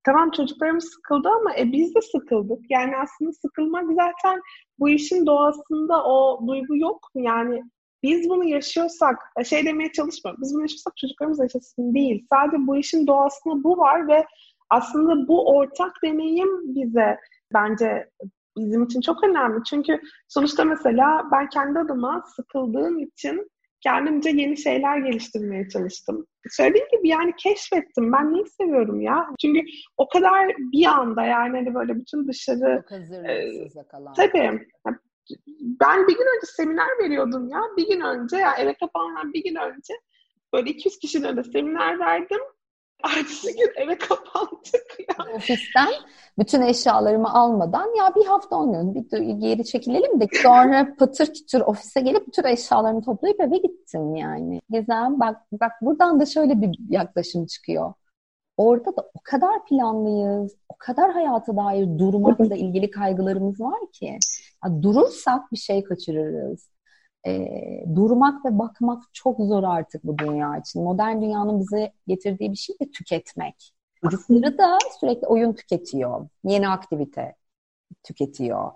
tamam 0.04 0.30
çocuklarımız 0.30 0.84
sıkıldı 0.84 1.28
ama 1.28 1.56
e, 1.56 1.72
biz 1.72 1.94
de 1.94 2.00
sıkıldık. 2.00 2.58
Yani 2.70 2.96
aslında 2.96 3.32
sıkılmak 3.32 3.84
zaten 3.88 4.40
bu 4.78 4.88
işin 4.88 5.26
doğasında 5.26 6.04
o 6.04 6.46
duygu 6.46 6.76
yok 6.76 7.10
mu? 7.14 7.22
Yani 7.24 7.62
biz 8.02 8.28
bunu 8.28 8.44
yaşıyorsak, 8.44 9.16
e, 9.40 9.44
şey 9.44 9.66
demeye 9.66 9.92
çalışmıyorum, 9.92 10.42
biz 10.42 10.54
bunu 10.54 10.62
yaşıyorsak 10.62 10.96
çocuklarımız 10.96 11.40
yaşasın 11.40 11.94
değil. 11.94 12.26
Sadece 12.32 12.66
bu 12.66 12.76
işin 12.76 13.06
doğasında 13.06 13.64
bu 13.64 13.78
var 13.78 14.08
ve 14.08 14.26
aslında 14.70 15.28
bu 15.28 15.56
ortak 15.56 15.92
deneyim 16.04 16.74
bize 16.74 17.18
bence 17.54 18.10
bizim 18.56 18.84
için 18.84 19.00
çok 19.00 19.24
önemli. 19.24 19.64
Çünkü 19.64 20.00
sonuçta 20.28 20.64
mesela 20.64 21.22
ben 21.32 21.48
kendi 21.48 21.78
adıma 21.78 22.24
sıkıldığım 22.36 22.98
için 22.98 23.50
kendimce 23.84 24.30
yeni 24.30 24.56
şeyler 24.56 24.98
geliştirmeye 24.98 25.68
çalıştım. 25.68 26.26
Söylediğim 26.50 26.86
gibi 26.92 27.08
yani 27.08 27.32
keşfettim. 27.36 28.12
Ben 28.12 28.32
neyi 28.32 28.46
seviyorum 28.46 29.00
ya? 29.00 29.26
Çünkü 29.40 29.60
o 29.96 30.08
kadar 30.08 30.52
bir 30.58 30.86
anda 30.86 31.24
yani 31.24 31.56
hani 31.56 31.74
böyle 31.74 31.96
bütün 31.96 32.28
dışarı... 32.28 32.82
Çok 32.82 32.98
hazırlıksız 32.98 33.76
e, 33.76 33.80
Tabii. 34.16 34.68
Ben 35.60 36.08
bir 36.08 36.12
gün 36.12 36.36
önce 36.36 36.46
seminer 36.46 36.98
veriyordum 37.02 37.48
ya. 37.48 37.60
Bir 37.76 37.88
gün 37.88 38.00
önce 38.00 38.36
ya 38.36 38.54
eve 38.54 38.74
kapanmadan 38.74 39.32
bir 39.32 39.44
gün 39.44 39.54
önce 39.54 39.94
böyle 40.52 40.70
200 40.70 40.98
kişinin 40.98 41.24
önünde 41.24 41.44
seminer 41.44 41.98
verdim. 41.98 42.40
Ertesi 43.04 43.56
gün 43.56 43.72
eve 43.76 43.98
kapandık 43.98 44.98
ya. 44.98 45.36
Ofisten 45.36 45.92
bütün 46.38 46.62
eşyalarımı 46.62 47.34
almadan 47.34 47.96
ya 47.96 48.14
bir 48.16 48.26
hafta 48.26 48.56
olmuyor 48.56 48.94
bir 48.94 49.20
geri 49.20 49.64
çekilelim 49.64 50.20
de 50.20 50.26
sonra 50.42 50.94
patır 50.98 51.26
kütür 51.26 51.60
ofise 51.60 52.00
gelip 52.00 52.26
bütün 52.26 52.44
eşyalarımı 52.44 53.02
toplayıp 53.02 53.40
eve 53.40 53.58
gittim 53.58 54.14
yani. 54.14 54.60
Gizem 54.70 55.20
bak 55.20 55.36
bak 55.52 55.72
buradan 55.80 56.20
da 56.20 56.26
şöyle 56.26 56.60
bir 56.60 56.78
yaklaşım 56.88 57.46
çıkıyor. 57.46 57.92
Orada 58.56 58.96
da 58.96 59.10
o 59.14 59.20
kadar 59.24 59.64
planlıyız, 59.64 60.56
o 60.68 60.74
kadar 60.78 61.12
hayata 61.12 61.56
dair 61.56 61.98
durmakla 61.98 62.56
ilgili 62.56 62.90
kaygılarımız 62.90 63.60
var 63.60 63.80
ki. 63.92 64.18
Ya 64.64 64.82
durursak 64.82 65.52
bir 65.52 65.56
şey 65.56 65.84
kaçırırız 65.84 66.73
e, 67.26 67.86
durmak 67.94 68.44
ve 68.44 68.58
bakmak 68.58 69.02
çok 69.12 69.38
zor 69.38 69.62
artık 69.62 70.04
bu 70.04 70.18
dünya 70.18 70.56
için. 70.58 70.82
Modern 70.82 71.22
dünyanın 71.22 71.60
bize 71.60 71.92
getirdiği 72.06 72.50
bir 72.52 72.56
şey 72.56 72.76
de 72.80 72.90
tüketmek. 72.90 73.74
Çocukları 74.00 74.58
da 74.58 74.78
sürekli 75.00 75.26
oyun 75.26 75.52
tüketiyor, 75.52 76.28
yeni 76.44 76.68
aktivite 76.68 77.34
tüketiyor 78.02 78.72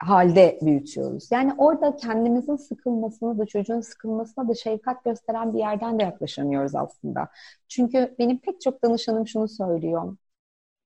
halde 0.00 0.58
büyütüyoruz. 0.62 1.28
Yani 1.32 1.54
orada 1.58 1.96
kendimizin 1.96 2.56
sıkılmasını 2.56 3.38
da 3.38 3.46
çocuğun 3.46 3.80
sıkılmasına 3.80 4.48
da 4.48 4.54
şefkat 4.54 5.04
gösteren 5.04 5.54
bir 5.54 5.58
yerden 5.58 5.98
de 5.98 6.02
yaklaşamıyoruz 6.02 6.74
aslında. 6.74 7.28
Çünkü 7.68 8.14
benim 8.18 8.38
pek 8.38 8.60
çok 8.60 8.82
danışanım 8.82 9.26
şunu 9.26 9.48
söylüyor 9.48 10.16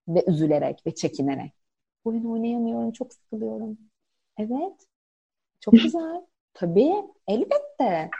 ve 0.08 0.24
üzülerek 0.26 0.86
ve 0.86 0.94
çekinerek. 0.94 1.52
Oyun 2.04 2.24
oynayamıyorum, 2.24 2.92
çok 2.92 3.14
sıkılıyorum. 3.14 3.78
Evet, 4.38 4.86
çok 5.60 5.74
güzel. 5.84 6.26
Tabii, 6.54 6.92
elbette. 7.28 8.10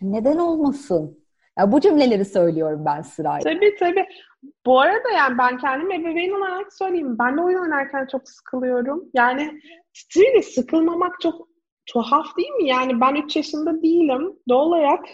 Neden 0.00 0.38
olmasın? 0.38 1.24
Ya 1.58 1.72
bu 1.72 1.80
cümleleri 1.80 2.24
söylüyorum 2.24 2.82
ben 2.86 3.02
sırayla. 3.02 3.52
Tabii 3.52 3.76
tabii. 3.78 4.06
Bu 4.66 4.80
arada 4.80 5.10
yani 5.10 5.38
ben 5.38 5.58
kendim 5.58 5.92
ebeveyn 5.92 6.32
olarak 6.32 6.72
söyleyeyim. 6.72 7.16
Ben 7.18 7.36
de 7.36 7.40
oyun 7.40 7.60
oynarken 7.60 8.06
çok 8.12 8.28
sıkılıyorum. 8.28 9.04
Yani 9.14 9.60
still 9.92 10.42
sıkılmamak 10.42 11.20
çok 11.20 11.48
tuhaf 11.86 12.36
değil 12.36 12.50
mi? 12.50 12.68
Yani 12.68 13.00
ben 13.00 13.14
3 13.14 13.36
yaşında 13.36 13.82
değilim. 13.82 14.32
Doğal 14.48 14.66
olarak 14.66 15.04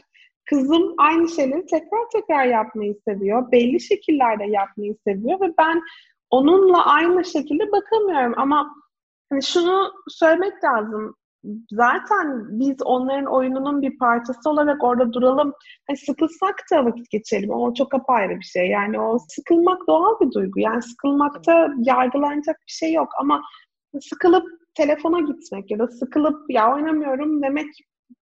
kızım 0.44 0.94
aynı 0.98 1.28
şeyleri 1.28 1.66
tekrar 1.66 2.10
tekrar 2.12 2.44
yapmayı 2.44 2.96
seviyor. 3.08 3.52
Belli 3.52 3.80
şekillerde 3.80 4.44
yapmayı 4.44 4.96
seviyor 5.06 5.40
ve 5.40 5.54
ben 5.58 5.82
onunla 6.30 6.86
aynı 6.86 7.24
şekilde 7.24 7.72
bakamıyorum. 7.72 8.34
Ama 8.36 8.74
hani 9.30 9.42
şunu 9.42 9.92
söylemek 10.08 10.64
lazım 10.64 11.16
zaten 11.70 12.58
biz 12.60 12.76
onların 12.84 13.26
oyununun 13.26 13.82
bir 13.82 13.98
parçası 13.98 14.50
olarak 14.50 14.84
orada 14.84 15.12
duralım. 15.12 15.52
Hani 15.86 15.98
sıkılsak 15.98 16.56
da 16.72 16.84
vakit 16.84 17.10
geçelim. 17.10 17.50
O 17.50 17.74
çok 17.74 17.94
apayrı 17.94 18.36
bir 18.36 18.44
şey. 18.44 18.68
Yani 18.68 19.00
o 19.00 19.18
sıkılmak 19.28 19.86
doğal 19.88 20.20
bir 20.20 20.32
duygu. 20.32 20.60
Yani 20.60 20.82
sıkılmakta 20.82 21.68
yargılanacak 21.78 22.56
bir 22.56 22.72
şey 22.72 22.92
yok. 22.92 23.08
Ama 23.20 23.42
sıkılıp 24.00 24.44
telefona 24.74 25.20
gitmek 25.20 25.70
ya 25.70 25.78
da 25.78 25.86
sıkılıp 25.86 26.50
ya 26.50 26.74
oynamıyorum 26.74 27.42
demek 27.42 27.66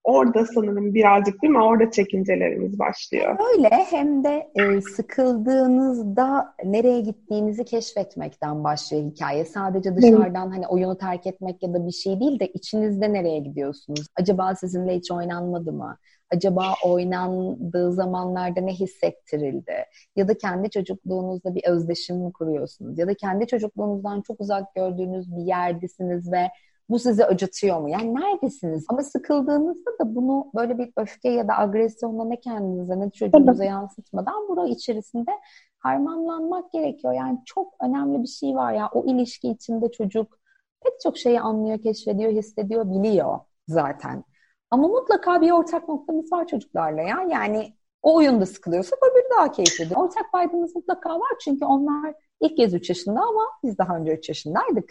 orada 0.07 0.45
sanırım 0.45 0.93
birazcık 0.93 1.41
değil 1.41 1.53
mi? 1.53 1.63
Orada 1.63 1.91
çekincelerimiz 1.91 2.79
başlıyor. 2.79 3.37
Öyle 3.53 3.69
hem 3.69 4.23
de 4.23 4.47
e, 4.55 4.81
sıkıldığınızda 4.81 6.55
nereye 6.63 7.01
gittiğinizi 7.01 7.65
keşfetmekten 7.65 8.63
başlıyor 8.63 9.03
hikaye. 9.03 9.45
Sadece 9.45 9.95
dışarıdan 9.95 10.51
hani 10.51 10.67
oyunu 10.67 10.97
terk 10.97 11.27
etmek 11.27 11.63
ya 11.63 11.73
da 11.73 11.87
bir 11.87 11.91
şey 11.91 12.19
değil 12.19 12.39
de 12.39 12.47
içinizde 12.47 13.13
nereye 13.13 13.39
gidiyorsunuz? 13.39 14.07
Acaba 14.15 14.55
sizinle 14.55 14.95
hiç 14.95 15.11
oynanmadı 15.11 15.73
mı? 15.73 15.97
Acaba 16.33 16.73
oynandığı 16.85 17.93
zamanlarda 17.93 18.61
ne 18.61 18.73
hissettirildi? 18.73 19.85
Ya 20.15 20.27
da 20.27 20.37
kendi 20.37 20.69
çocukluğunuzda 20.69 21.55
bir 21.55 21.63
özdeşim 21.67 22.17
mi 22.17 22.33
kuruyorsunuz? 22.33 22.99
Ya 22.99 23.07
da 23.07 23.13
kendi 23.13 23.47
çocukluğunuzdan 23.47 24.21
çok 24.21 24.41
uzak 24.41 24.75
gördüğünüz 24.75 25.37
bir 25.37 25.43
yerdesiniz 25.43 26.31
ve 26.31 26.49
bu 26.89 26.99
sizi 26.99 27.25
acıtıyor 27.25 27.79
mu? 27.79 27.89
Yani 27.89 28.15
neredesiniz? 28.15 28.85
Ama 28.89 29.03
sıkıldığınızda 29.03 29.91
da 29.99 30.15
bunu 30.15 30.51
böyle 30.55 30.77
bir 30.77 30.91
öfke 30.97 31.29
ya 31.29 31.47
da 31.47 31.57
agresyonla 31.57 32.25
ne 32.25 32.39
kendinize 32.39 32.99
ne 32.99 33.09
çocuğunuza 33.09 33.65
yansıtmadan 33.65 34.47
burada 34.47 34.67
içerisinde 34.67 35.31
harmanlanmak 35.79 36.71
gerekiyor. 36.71 37.13
Yani 37.13 37.39
çok 37.45 37.73
önemli 37.81 38.23
bir 38.23 38.27
şey 38.27 38.55
var 38.55 38.73
ya 38.73 38.89
o 38.93 39.05
ilişki 39.05 39.49
içinde 39.49 39.91
çocuk 39.91 40.39
pek 40.83 40.93
çok 41.03 41.17
şeyi 41.17 41.41
anlıyor, 41.41 41.81
keşfediyor, 41.81 42.31
hissediyor, 42.31 42.89
biliyor 42.89 43.39
zaten. 43.67 44.23
Ama 44.71 44.87
mutlaka 44.87 45.41
bir 45.41 45.51
ortak 45.51 45.89
noktamız 45.89 46.31
var 46.31 46.47
çocuklarla 46.47 47.01
ya. 47.01 47.25
Yani 47.29 47.73
o 48.01 48.15
oyunda 48.15 48.45
sıkılıyorsa 48.45 48.95
öbürü 48.95 49.29
daha 49.37 49.51
keyifli. 49.51 49.95
Ortak 49.95 50.31
paydamız 50.31 50.75
mutlaka 50.75 51.19
var 51.19 51.31
çünkü 51.43 51.65
onlar 51.65 52.13
ilk 52.41 52.57
kez 52.57 52.73
3 52.73 52.89
yaşında 52.89 53.21
ama 53.21 53.41
biz 53.63 53.77
daha 53.77 53.97
önce 53.97 54.13
3 54.13 54.29
yaşındaydık. 54.29 54.89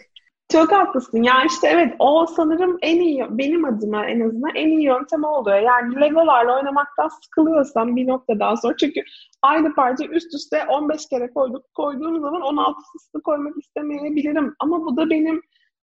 Çok 0.51 0.71
haklısın. 0.71 1.23
Ya 1.23 1.33
işte 1.47 1.67
evet 1.67 1.95
o 1.99 2.25
sanırım 2.25 2.77
en 2.81 3.01
iyi, 3.01 3.25
benim 3.29 3.65
adıma 3.65 4.05
en 4.05 4.19
azından 4.19 4.55
en 4.55 4.67
iyi 4.67 4.83
yöntem 4.83 5.23
oluyor. 5.23 5.57
Yani 5.59 6.01
Legolarla 6.01 6.55
oynamaktan 6.57 7.07
sıkılıyorsam 7.07 7.95
bir 7.95 8.07
noktadan 8.07 8.55
sonra 8.55 8.75
çünkü 8.79 9.01
aynı 9.41 9.73
parça 9.73 10.05
üst 10.05 10.33
üste 10.33 10.65
15 10.69 11.09
kere 11.09 11.33
koyduk, 11.33 11.65
koyduğum 11.75 12.21
zaman 12.21 12.41
16'sını 12.41 13.21
koymak 13.21 13.53
istemeyebilirim. 13.57 14.55
Ama 14.59 14.85
bu 14.85 14.97
da 14.97 15.09
benim 15.09 15.41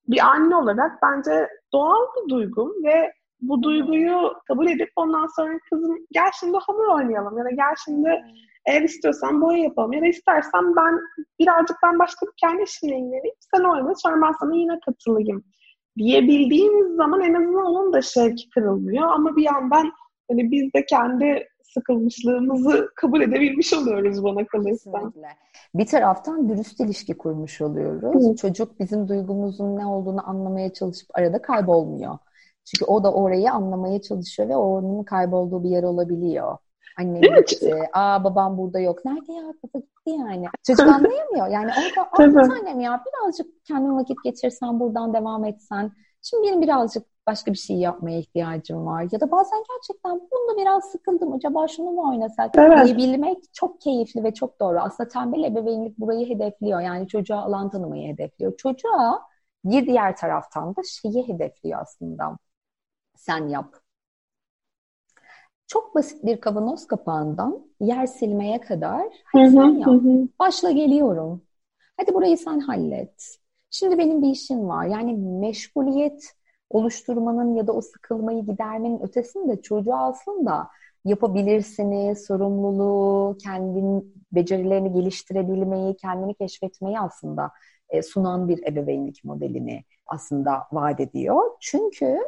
bir 0.07 0.19
anne 0.19 0.55
olarak 0.55 0.91
bence 1.03 1.47
doğal 1.73 2.01
bir 2.15 2.29
duygum 2.29 2.71
ve 2.83 3.13
bu 3.41 3.63
duyguyu 3.63 4.33
kabul 4.47 4.67
edip 4.67 4.89
ondan 4.95 5.27
sonra 5.35 5.59
kızım 5.69 5.97
gel 6.11 6.31
şimdi 6.39 6.57
hamur 6.67 6.87
oynayalım 6.87 7.37
ya 7.37 7.45
da 7.45 7.49
gel 7.49 7.75
şimdi 7.85 8.09
eğer 8.65 8.81
istiyorsan 8.81 9.41
boya 9.41 9.57
yapalım 9.57 9.93
ya 9.93 10.01
da 10.01 10.07
istersen 10.07 10.75
ben 10.75 10.99
birazcık 11.39 11.77
ben 11.83 11.99
başka 11.99 12.25
bir 12.25 12.31
kendi 12.37 12.63
işimle 12.63 12.95
ilgileneyim. 12.95 13.35
Sen 13.55 13.63
oyna 13.63 13.95
sonra 13.95 14.27
ben 14.27 14.33
sana 14.39 14.55
yine 14.55 14.79
katılayım 14.85 15.43
diyebildiğimiz 15.97 16.95
zaman 16.95 17.21
en 17.21 17.33
azından 17.33 17.65
onun 17.65 17.93
da 17.93 18.01
şevki 18.01 18.49
kırılmıyor. 18.49 19.07
Ama 19.07 19.35
bir 19.35 19.43
yandan 19.43 19.91
hani 20.29 20.51
biz 20.51 20.73
de 20.73 20.85
kendi 20.85 21.47
sıkılmışlığımızı 21.73 22.89
kabul 22.95 23.21
edebilmiş 23.21 23.73
oluyoruz 23.73 24.23
bana 24.23 24.47
kalırsa. 24.47 24.91
Bir 25.75 25.85
taraftan 25.85 26.49
dürüst 26.49 26.79
ilişki 26.79 27.17
kurmuş 27.17 27.61
oluyoruz. 27.61 28.31
Hı. 28.31 28.35
Çocuk 28.35 28.79
bizim 28.79 29.07
duygumuzun 29.07 29.77
ne 29.77 29.85
olduğunu 29.85 30.29
anlamaya 30.29 30.73
çalışıp 30.73 31.09
arada 31.13 31.41
kaybolmuyor. 31.41 32.17
Çünkü 32.65 32.85
o 32.85 33.03
da 33.03 33.13
orayı 33.13 33.51
anlamaya 33.51 34.01
çalışıyor 34.01 34.49
ve 34.49 34.55
onun 34.55 35.03
kaybolduğu 35.03 35.63
bir 35.63 35.69
yer 35.69 35.83
olabiliyor. 35.83 36.57
Annem 36.99 37.21
gitti. 37.21 37.75
Aa 37.93 38.23
babam 38.23 38.57
burada 38.57 38.79
yok. 38.79 39.05
Nerede 39.05 39.31
ya? 39.33 39.43
Baba 39.43 39.79
gitti 39.79 40.09
yani. 40.09 40.45
Çocuk 40.67 40.87
anlayamıyor. 40.95 41.47
Yani 41.47 41.71
orada 41.71 42.01
aa 42.01 42.53
annem 42.59 42.79
ya 42.79 43.03
birazcık 43.05 43.65
kendin 43.65 43.97
vakit 43.97 44.23
geçirsen 44.23 44.79
buradan 44.79 45.13
devam 45.13 45.45
etsen. 45.45 45.91
Şimdi 46.21 46.47
benim 46.47 46.61
birazcık 46.61 47.03
başka 47.27 47.53
bir 47.53 47.57
şey 47.57 47.75
yapmaya 47.77 48.19
ihtiyacım 48.19 48.85
var. 48.85 49.07
Ya 49.11 49.19
da 49.19 49.31
bazen 49.31 49.63
gerçekten 49.69 50.11
bunda 50.11 50.61
biraz 50.61 50.91
sıkıldım. 50.91 51.33
Acaba 51.33 51.67
şunu 51.67 51.91
mu 51.91 52.09
oynasak? 52.09 52.51
Evet. 52.57 52.85
Diyebilmek 52.85 53.53
çok 53.53 53.81
keyifli 53.81 54.23
ve 54.23 54.33
çok 54.33 54.59
doğru. 54.59 54.79
Aslında 54.79 55.09
tembel 55.09 55.43
ebeveynlik 55.43 55.97
burayı 55.99 56.29
hedefliyor. 56.29 56.81
Yani 56.81 57.07
çocuğa 57.07 57.41
alan 57.41 57.69
tanımayı 57.69 58.13
hedefliyor. 58.13 58.57
Çocuğa 58.57 59.21
bir 59.65 59.85
diğer 59.87 60.15
taraftan 60.15 60.75
da 60.75 60.81
şeyi 61.01 61.27
hedefliyor 61.27 61.81
aslında. 61.81 62.37
Sen 63.15 63.47
yap 63.47 63.75
çok 65.71 65.95
basit 65.95 66.25
bir 66.25 66.41
kavanoz 66.41 66.87
kapağından 66.87 67.65
yer 67.79 68.05
silmeye 68.05 68.61
kadar 68.61 69.07
hadi 69.25 69.51
sen 69.51 69.69
yap. 69.69 70.01
Başla 70.39 70.71
geliyorum. 70.71 71.41
Hadi 71.97 72.13
burayı 72.13 72.37
sen 72.37 72.59
hallet. 72.59 73.37
Şimdi 73.69 73.97
benim 73.97 74.21
bir 74.21 74.29
işim 74.29 74.67
var. 74.67 74.85
Yani 74.85 75.13
meşguliyet 75.17 76.33
oluşturmanın 76.69 77.55
ya 77.55 77.67
da 77.67 77.73
o 77.73 77.81
sıkılmayı 77.81 78.45
gidermenin 78.45 78.99
ötesinde 78.99 79.61
çocuğa 79.61 79.97
aslında 79.97 80.67
yapabilirsini, 81.05 82.15
sorumluluğu, 82.15 83.37
kendin 83.43 84.23
becerilerini 84.31 84.93
geliştirebilmeyi, 84.93 85.95
kendini 85.95 86.33
keşfetmeyi 86.33 86.99
aslında 86.99 87.51
e, 87.89 88.01
sunan 88.01 88.47
bir 88.47 88.67
ebeveynlik 88.67 89.23
modelini 89.23 89.83
aslında 90.07 90.63
vaat 90.71 90.99
ediyor. 90.99 91.41
Çünkü 91.59 92.19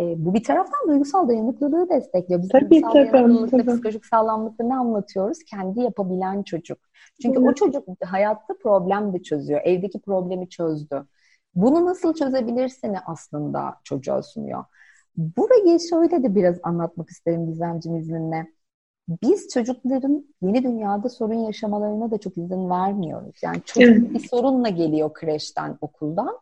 e, 0.00 0.24
bu 0.24 0.34
bir 0.34 0.44
taraftan 0.44 0.88
duygusal 0.88 1.28
dayanıklılığı 1.28 1.88
destekliyor. 1.88 2.42
Biz 2.42 2.48
tabii, 2.48 2.70
duygusal 2.70 2.92
tabii, 2.92 3.12
dayanıklılıkta, 3.12 3.56
tabii. 3.56 3.70
psikolojik 3.70 4.06
sağlamlıkta 4.06 4.64
ne 4.64 4.76
anlatıyoruz? 4.76 5.38
Kendi 5.44 5.80
yapabilen 5.80 6.42
çocuk. 6.42 6.78
Çünkü 7.22 7.38
evet. 7.38 7.48
o 7.48 7.54
çocuk 7.54 7.88
hayatta 8.04 8.54
problem 8.62 9.12
de 9.12 9.22
çözüyor. 9.22 9.60
Evdeki 9.64 10.00
problemi 10.00 10.48
çözdü. 10.48 11.06
Bunu 11.54 11.86
nasıl 11.86 12.14
çözebilirsini 12.14 12.98
aslında 13.06 13.74
çocuğa 13.84 14.22
sunuyor. 14.22 14.64
Burayı 15.16 15.80
şöyle 15.80 16.22
de 16.22 16.34
biraz 16.34 16.56
anlatmak 16.62 17.10
isterim 17.10 17.46
Gizemciğim 17.46 17.98
izninle. 17.98 18.46
Biz 19.08 19.48
çocukların 19.48 20.26
yeni 20.42 20.64
dünyada 20.64 21.08
sorun 21.08 21.34
yaşamalarına 21.34 22.10
da 22.10 22.18
çok 22.18 22.38
izin 22.38 22.70
vermiyoruz. 22.70 23.36
Yani 23.42 23.62
çocuk 23.64 24.14
bir 24.14 24.28
sorunla 24.28 24.68
geliyor 24.68 25.14
kreşten, 25.14 25.78
okuldan. 25.80 26.38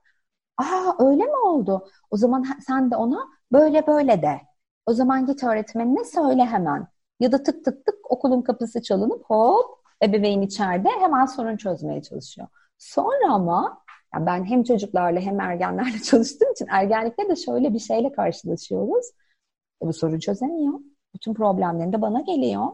Aa 0.58 0.94
öyle 0.98 1.24
mi 1.24 1.36
oldu? 1.36 1.88
O 2.10 2.16
zaman 2.16 2.46
sen 2.66 2.90
de 2.90 2.96
ona 2.96 3.28
böyle 3.52 3.86
böyle 3.86 4.22
de. 4.22 4.40
O 4.86 4.92
zaman 4.92 5.26
git 5.26 5.44
öğretmenine 5.44 6.04
söyle 6.04 6.44
hemen. 6.44 6.88
Ya 7.20 7.32
da 7.32 7.42
tık 7.42 7.64
tık 7.64 7.86
tık 7.86 8.10
okulun 8.12 8.42
kapısı 8.42 8.82
çalınıp 8.82 9.24
hop 9.24 9.80
ebeveyn 10.02 10.42
içeride 10.42 10.88
hemen 10.88 11.26
sorun 11.26 11.56
çözmeye 11.56 12.02
çalışıyor. 12.02 12.48
Sonra 12.78 13.32
ama 13.32 13.84
yani 14.14 14.26
ben 14.26 14.44
hem 14.44 14.62
çocuklarla 14.64 15.20
hem 15.20 15.40
ergenlerle 15.40 15.98
çalıştığım 16.04 16.52
için 16.52 16.66
ergenlikte 16.70 17.28
de 17.28 17.36
şöyle 17.36 17.74
bir 17.74 17.78
şeyle 17.78 18.12
karşılaşıyoruz. 18.12 19.06
E 19.82 19.86
bu 19.86 19.92
sorun 19.92 20.18
çözemiyor. 20.18 20.80
Bütün 21.14 21.34
problemlerini 21.34 21.92
de 21.92 22.02
bana 22.02 22.20
geliyor. 22.20 22.66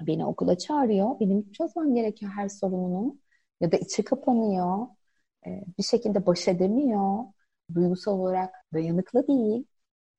Beni 0.00 0.26
okula 0.26 0.58
çağırıyor. 0.58 1.20
Benim 1.20 1.52
çözmem 1.52 1.94
gerekiyor 1.94 2.32
her 2.36 2.48
sorununu. 2.48 3.18
Ya 3.60 3.72
da 3.72 3.76
içi 3.76 4.04
kapanıyor. 4.04 4.86
E, 5.46 5.64
bir 5.78 5.82
şekilde 5.82 6.26
baş 6.26 6.48
edemiyor. 6.48 7.24
Duygusal 7.74 8.18
olarak 8.18 8.54
dayanıklı 8.74 9.26
değil. 9.28 9.66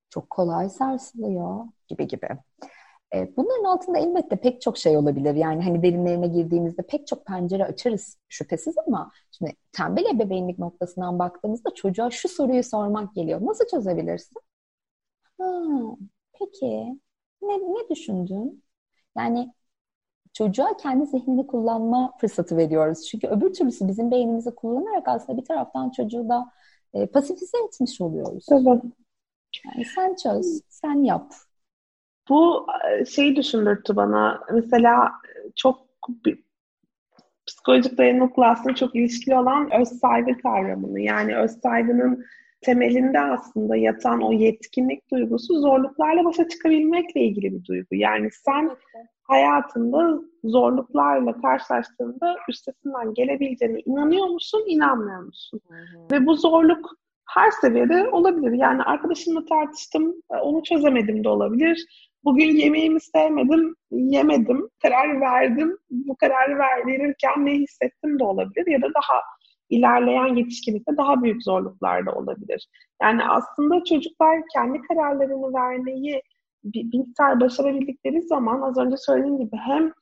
Çok 0.10 0.30
kolay 0.30 0.70
sarsılıyor 0.70 1.66
gibi 1.88 2.08
gibi. 2.08 2.28
E, 3.16 3.38
bunların 3.38 3.64
altında 3.64 4.00
elbette 4.00 4.36
pek 4.42 4.62
çok 4.62 4.78
şey 4.78 4.98
olabilir. 4.98 5.36
Yani 5.36 5.64
hani 5.64 5.84
derinlerine 5.84 6.28
girdiğimizde 6.28 6.82
pek 6.84 7.08
çok 7.08 7.26
pencere 7.26 7.66
açarız 7.66 8.18
şüphesiz 8.30 8.76
ama 8.88 9.12
şimdi 9.32 9.54
tembel 9.74 10.06
ebeveynlik 10.16 10.60
noktasından 10.60 11.20
baktığımızda 11.20 11.70
çocuğa 11.76 12.12
şu 12.12 12.30
soruyu 12.30 12.64
sormak 12.64 13.16
geliyor. 13.16 13.42
Nasıl 13.46 13.68
çözebilirsin? 13.68 14.42
Ha, 15.38 15.46
peki 16.40 17.00
ne, 17.42 17.58
ne 17.60 17.90
düşündün? 17.90 18.64
Yani 19.18 19.54
çocuğa 20.34 20.78
kendi 20.78 21.06
zihnini 21.08 21.48
kullanma 21.48 22.14
fırsatı 22.22 22.58
veriyoruz. 22.58 23.08
Çünkü 23.08 23.28
öbür 23.28 23.54
türlüsü 23.54 23.88
bizim 23.88 24.12
beynimizi 24.12 24.56
kullanarak 24.56 25.08
aslında 25.08 25.40
bir 25.42 25.46
taraftan 25.46 25.92
çocuğu 25.92 26.30
da 26.30 26.52
e, 26.96 27.06
pasifize 27.06 27.58
etmiş 27.68 28.02
oluyoruz. 28.02 28.46
Yani 29.66 29.86
sen 29.96 30.16
çöz, 30.16 30.62
sen 30.70 31.04
yap 31.04 31.34
bu 32.30 32.68
e, 32.92 33.06
şeyi 33.06 33.36
düşündürttü 33.36 33.96
bana. 33.96 34.42
Mesela 34.54 35.12
çok 35.56 35.86
psikolojik 37.48 37.98
dayanıklı 37.98 38.46
aslında 38.46 38.76
çok 38.76 38.96
ilişkili 38.96 39.36
olan 39.36 39.70
öz 39.82 39.88
saygı 40.00 40.38
kavramını. 40.38 41.02
Yani 41.02 41.38
öz 41.38 41.52
saygının 41.62 42.26
temelinde 42.62 43.20
aslında 43.20 43.76
yatan 43.76 44.22
o 44.22 44.32
yetkinlik 44.32 45.12
duygusu 45.12 45.60
zorluklarla 45.60 46.26
başa 46.26 46.48
çıkabilmekle 46.48 47.22
ilgili 47.22 47.54
bir 47.54 47.66
duygu. 47.66 47.96
Yani 47.96 48.30
sen 48.32 48.72
hayatında 49.28 50.22
zorluklarla 50.44 51.42
karşılaştığında 51.42 52.36
üstesinden 52.50 53.14
gelebileceğine 53.14 53.80
inanıyor 53.86 54.26
musun, 54.26 54.64
inanmıyor 54.68 55.22
musun? 55.22 55.62
Hı 55.68 55.74
hı. 55.76 56.08
Ve 56.12 56.26
bu 56.26 56.36
zorluk 56.36 56.90
her 57.30 57.52
seviyede 57.52 58.10
olabilir. 58.10 58.52
Yani 58.52 58.84
arkadaşımla 58.84 59.46
tartıştım, 59.46 60.16
onu 60.30 60.64
çözemedim 60.64 61.24
de 61.24 61.30
olabilir 61.30 61.86
Bugün 62.26 62.56
yemeğimi 62.56 63.02
sevmedim, 63.02 63.76
yemedim, 63.92 64.70
karar 64.82 65.22
verdim. 65.22 65.78
Bu 65.90 66.16
kararı 66.16 66.58
ver, 66.58 66.88
verirken 66.88 67.46
ne 67.46 67.52
hissettim 67.52 68.20
de 68.20 68.24
olabilir 68.24 68.68
ya 68.68 68.82
da 68.82 68.88
daha 68.88 69.22
ilerleyen 69.70 70.36
yetişkinlikte 70.36 70.98
daha 70.98 71.24
büyük 71.24 71.44
zorluklar 71.44 72.06
da 72.06 72.12
olabilir. 72.12 72.68
Yani 73.02 73.24
aslında 73.24 73.84
çocuklar 73.84 74.42
kendi 74.54 74.82
kararlarını 74.82 75.54
vermeyi 75.54 76.22
bir, 76.66 76.98
miktar 76.98 77.40
başarabildikleri 77.40 78.22
zaman 78.22 78.62
az 78.62 78.78
önce 78.78 78.98
söylediğim 78.98 79.38
gibi 79.38 79.58
hem 79.58 79.94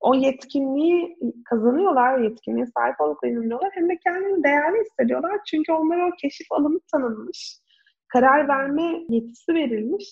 o 0.00 0.14
yetkinliği 0.14 1.18
kazanıyorlar, 1.44 2.18
yetkinliğe 2.18 2.66
sahip 2.66 3.00
olduklarını 3.00 3.36
inanıyorlar 3.38 3.70
hem 3.74 3.88
de 3.88 3.98
kendini 4.04 4.44
değerli 4.44 4.84
hissediyorlar. 4.84 5.40
Çünkü 5.50 5.72
onlara 5.72 6.08
o 6.08 6.10
keşif 6.20 6.46
alanı 6.50 6.80
tanınmış, 6.92 7.58
karar 8.08 8.48
verme 8.48 9.04
yetisi 9.08 9.54
verilmiş 9.54 10.04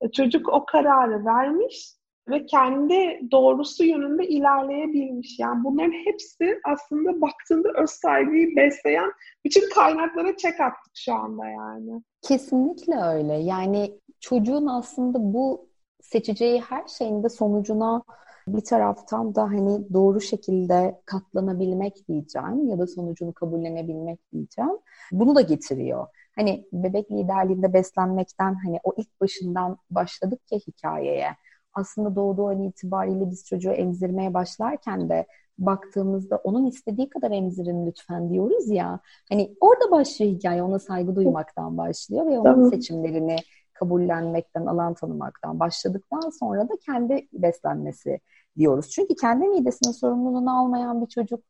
e, 0.00 0.10
çocuk 0.10 0.48
o 0.48 0.64
kararı 0.66 1.24
vermiş 1.24 1.94
ve 2.30 2.46
kendi 2.46 3.20
doğrusu 3.32 3.84
yönünde 3.84 4.28
ilerleyebilmiş. 4.28 5.38
Yani 5.38 5.64
bunların 5.64 5.92
hepsi 6.04 6.60
aslında 6.64 7.20
baktığında 7.20 7.68
öz 7.82 7.90
saygıyı 7.90 8.56
besleyen 8.56 9.12
bütün 9.44 9.70
kaynaklara 9.74 10.36
çek 10.36 10.60
attık 10.60 10.92
şu 10.94 11.14
anda 11.14 11.48
yani. 11.48 12.02
Kesinlikle 12.22 12.96
öyle. 12.96 13.32
Yani 13.32 14.00
çocuğun 14.24 14.66
aslında 14.66 15.34
bu 15.34 15.68
seçeceği 16.02 16.60
her 16.60 16.88
şeyin 16.88 17.22
de 17.22 17.28
sonucuna 17.28 18.02
bir 18.46 18.64
taraftan 18.64 19.34
da 19.34 19.42
hani 19.42 19.92
doğru 19.92 20.20
şekilde 20.20 21.00
katlanabilmek 21.04 22.08
diyeceğim 22.08 22.68
ya 22.68 22.78
da 22.78 22.86
sonucunu 22.86 23.32
kabullenebilmek 23.32 24.32
diyeceğim. 24.32 24.78
Bunu 25.12 25.34
da 25.34 25.40
getiriyor. 25.40 26.06
Hani 26.36 26.66
bebek 26.72 27.10
liderliğinde 27.10 27.72
beslenmekten 27.72 28.54
hani 28.64 28.80
o 28.84 28.94
ilk 28.96 29.20
başından 29.20 29.78
başladık 29.90 30.40
ya 30.50 30.58
hikayeye. 30.58 31.28
Aslında 31.74 32.16
doğduğu 32.16 32.48
an 32.48 32.62
itibariyle 32.62 33.30
biz 33.30 33.44
çocuğu 33.44 33.70
emzirmeye 33.70 34.34
başlarken 34.34 35.08
de 35.08 35.26
baktığımızda 35.58 36.36
onun 36.36 36.66
istediği 36.66 37.08
kadar 37.08 37.30
emzirin 37.30 37.86
lütfen 37.86 38.30
diyoruz 38.30 38.70
ya. 38.70 39.00
Hani 39.28 39.54
orada 39.60 39.90
başlıyor 39.90 40.32
hikaye. 40.32 40.62
Ona 40.62 40.78
saygı 40.78 41.16
duymaktan 41.16 41.78
başlıyor 41.78 42.26
ve 42.26 42.38
onun 42.38 42.70
seçimlerini 42.70 43.36
kabullenmekten, 43.74 44.66
alan 44.66 44.94
tanımaktan 44.94 45.60
başladıktan 45.60 46.30
sonra 46.30 46.68
da 46.68 46.72
kendi 46.86 47.28
beslenmesi 47.32 48.20
diyoruz. 48.58 48.90
Çünkü 48.90 49.14
kendi 49.14 49.48
midesinin 49.48 49.92
sorumluluğunu 49.92 50.58
almayan 50.58 51.02
bir 51.02 51.06
çocuk 51.06 51.40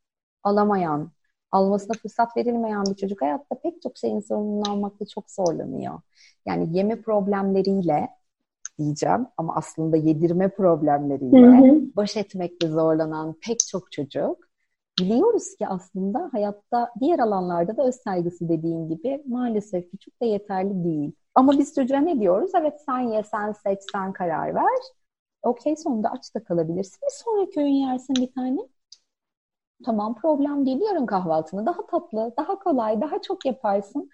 alamayan, 0.43 1.11
almasına 1.51 1.93
fırsat 2.01 2.37
verilmeyen 2.37 2.83
bir 2.85 2.95
çocuk 2.95 3.21
hayatta 3.21 3.59
pek 3.63 3.81
çok 3.81 3.97
şeyin 3.97 4.19
sorumluluğunu 4.19 4.71
almakta 4.71 5.05
çok 5.05 5.31
zorlanıyor. 5.31 5.99
Yani 6.45 6.77
yeme 6.77 7.01
problemleriyle 7.01 8.09
diyeceğim 8.79 9.27
ama 9.37 9.55
aslında 9.55 9.97
yedirme 9.97 10.49
problemleriyle 10.49 11.47
hı 11.47 11.71
hı. 11.71 11.95
baş 11.95 12.17
etmekte 12.17 12.67
zorlanan 12.67 13.35
pek 13.47 13.59
çok 13.59 13.91
çocuk 13.91 14.37
biliyoruz 14.99 15.55
ki 15.55 15.67
aslında 15.67 16.29
hayatta 16.31 16.91
diğer 16.99 17.19
alanlarda 17.19 17.77
da 17.77 17.87
öz 17.87 17.95
saygısı 17.95 18.49
dediğin 18.49 18.89
gibi 18.89 19.23
maalesef 19.27 19.91
ki 19.91 19.97
çok 19.97 20.21
da 20.21 20.25
yeterli 20.25 20.83
değil. 20.83 21.11
Ama 21.35 21.51
biz 21.51 21.75
çocuğa 21.75 21.99
ne 21.99 22.19
diyoruz? 22.19 22.51
Evet 22.59 22.81
sen 22.85 22.99
ye, 22.99 23.23
sen 23.23 23.51
seç, 23.51 23.79
sen 23.91 24.13
karar 24.13 24.55
ver. 24.55 24.81
Okey 25.43 25.75
sonunda 25.75 26.09
aç 26.09 26.35
da 26.35 26.43
kalabilirsin. 26.43 26.99
Bir 27.03 27.13
sonraki 27.23 27.59
öğün 27.59 27.67
yersin 27.67 28.15
bir 28.15 28.31
tane. 28.31 28.59
Tamam 29.85 30.15
problem 30.15 30.65
değil. 30.65 30.81
Yarın 30.81 31.05
kahvaltını 31.05 31.65
daha 31.65 31.85
tatlı, 31.85 32.33
daha 32.37 32.59
kolay, 32.59 33.01
daha 33.01 33.21
çok 33.21 33.45
yaparsın. 33.45 34.09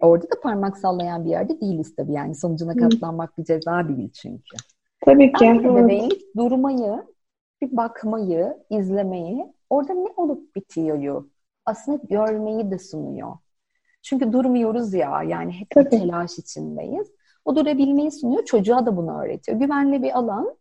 Orada 0.00 0.24
da 0.24 0.40
parmak 0.42 0.78
sallayan 0.78 1.24
bir 1.24 1.30
yerde 1.30 1.60
değiliz 1.60 1.96
tabii. 1.96 2.12
Yani 2.12 2.34
sonucuna 2.34 2.76
katlanmak 2.76 3.38
bir 3.38 3.44
ceza 3.44 3.88
değil 3.88 4.12
çünkü. 4.12 4.56
Tabii 5.04 5.32
ki. 5.32 5.44
Yani 5.44 5.64
bebeğinlik 5.74 6.36
durmayı, 6.36 7.04
bir 7.62 7.76
bakmayı, 7.76 8.56
izlemeyi, 8.70 9.52
orada 9.70 9.94
ne 9.94 10.08
olup 10.16 10.56
bitiyoryu 10.56 11.30
aslında 11.64 12.02
görmeyi 12.10 12.70
de 12.70 12.78
sunuyor. 12.78 13.36
Çünkü 14.02 14.32
durmuyoruz 14.32 14.94
ya 14.94 15.22
yani 15.22 15.52
hep 15.52 15.70
Tabii. 15.70 15.90
telaş 15.90 16.38
içindeyiz. 16.38 17.12
O 17.44 17.56
durabilmeyi 17.56 18.12
sunuyor. 18.12 18.44
Çocuğa 18.44 18.86
da 18.86 18.96
bunu 18.96 19.22
öğretiyor. 19.22 19.58
Güvenli 19.58 20.02
bir 20.02 20.18
alan, 20.18 20.56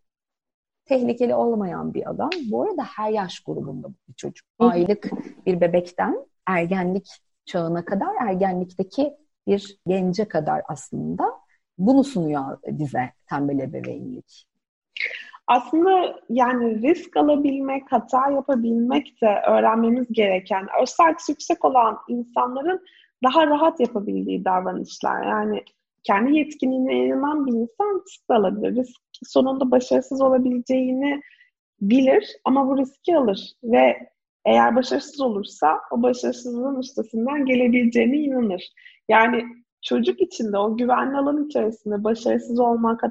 tehlikeli 0.85 1.35
olmayan 1.35 1.93
bir 1.93 2.09
alan. 2.09 2.31
Bu 2.51 2.63
arada 2.63 2.83
her 2.83 3.11
yaş 3.11 3.39
grubunda 3.39 3.87
bir 4.07 4.13
çocuk. 4.13 4.47
Aylık 4.59 5.11
bir 5.45 5.61
bebekten 5.61 6.25
ergenlik 6.47 7.07
çağına 7.45 7.85
kadar, 7.85 8.15
ergenlikteki 8.27 9.17
bir 9.47 9.79
gence 9.87 10.27
kadar 10.27 10.61
aslında 10.67 11.23
bunu 11.77 12.03
sunuyor 12.03 12.57
bize 12.67 13.11
tembel 13.29 13.59
ebeveynlik. 13.59 14.47
Aslında 15.47 16.19
yani 16.29 16.81
risk 16.81 17.17
alabilmek, 17.17 17.83
hata 17.91 18.31
yapabilmek 18.31 19.21
de 19.21 19.41
öğrenmemiz 19.47 20.07
gereken, 20.11 20.67
öz 20.83 20.95
yüksek 21.29 21.65
olan 21.65 21.97
insanların 22.07 22.81
daha 23.23 23.47
rahat 23.47 23.79
yapabildiği 23.79 24.45
davranışlar. 24.45 25.23
Yani 25.23 25.63
kendi 26.03 26.37
yetkinliğine 26.37 27.05
inanan 27.05 27.45
bir 27.45 27.51
insan 27.51 28.03
risk 28.05 28.29
alabilir. 28.29 28.75
Risk 28.75 29.01
sonunda 29.23 29.71
başarısız 29.71 30.21
olabileceğini 30.21 31.21
bilir 31.81 32.37
ama 32.45 32.67
bu 32.67 32.77
riski 32.77 33.17
alır 33.17 33.53
ve 33.63 34.09
eğer 34.45 34.75
başarısız 34.75 35.21
olursa 35.21 35.81
o 35.91 36.03
başarısızlığın 36.03 36.79
üstesinden 36.79 37.45
gelebileceğine 37.45 38.17
inanır. 38.17 38.63
Yani 39.09 39.45
çocuk 39.81 40.21
içinde 40.21 40.57
o 40.57 40.77
güvenli 40.77 41.17
alan 41.17 41.45
içerisinde 41.45 42.03
başarısız 42.03 42.59
olmak 42.59 43.03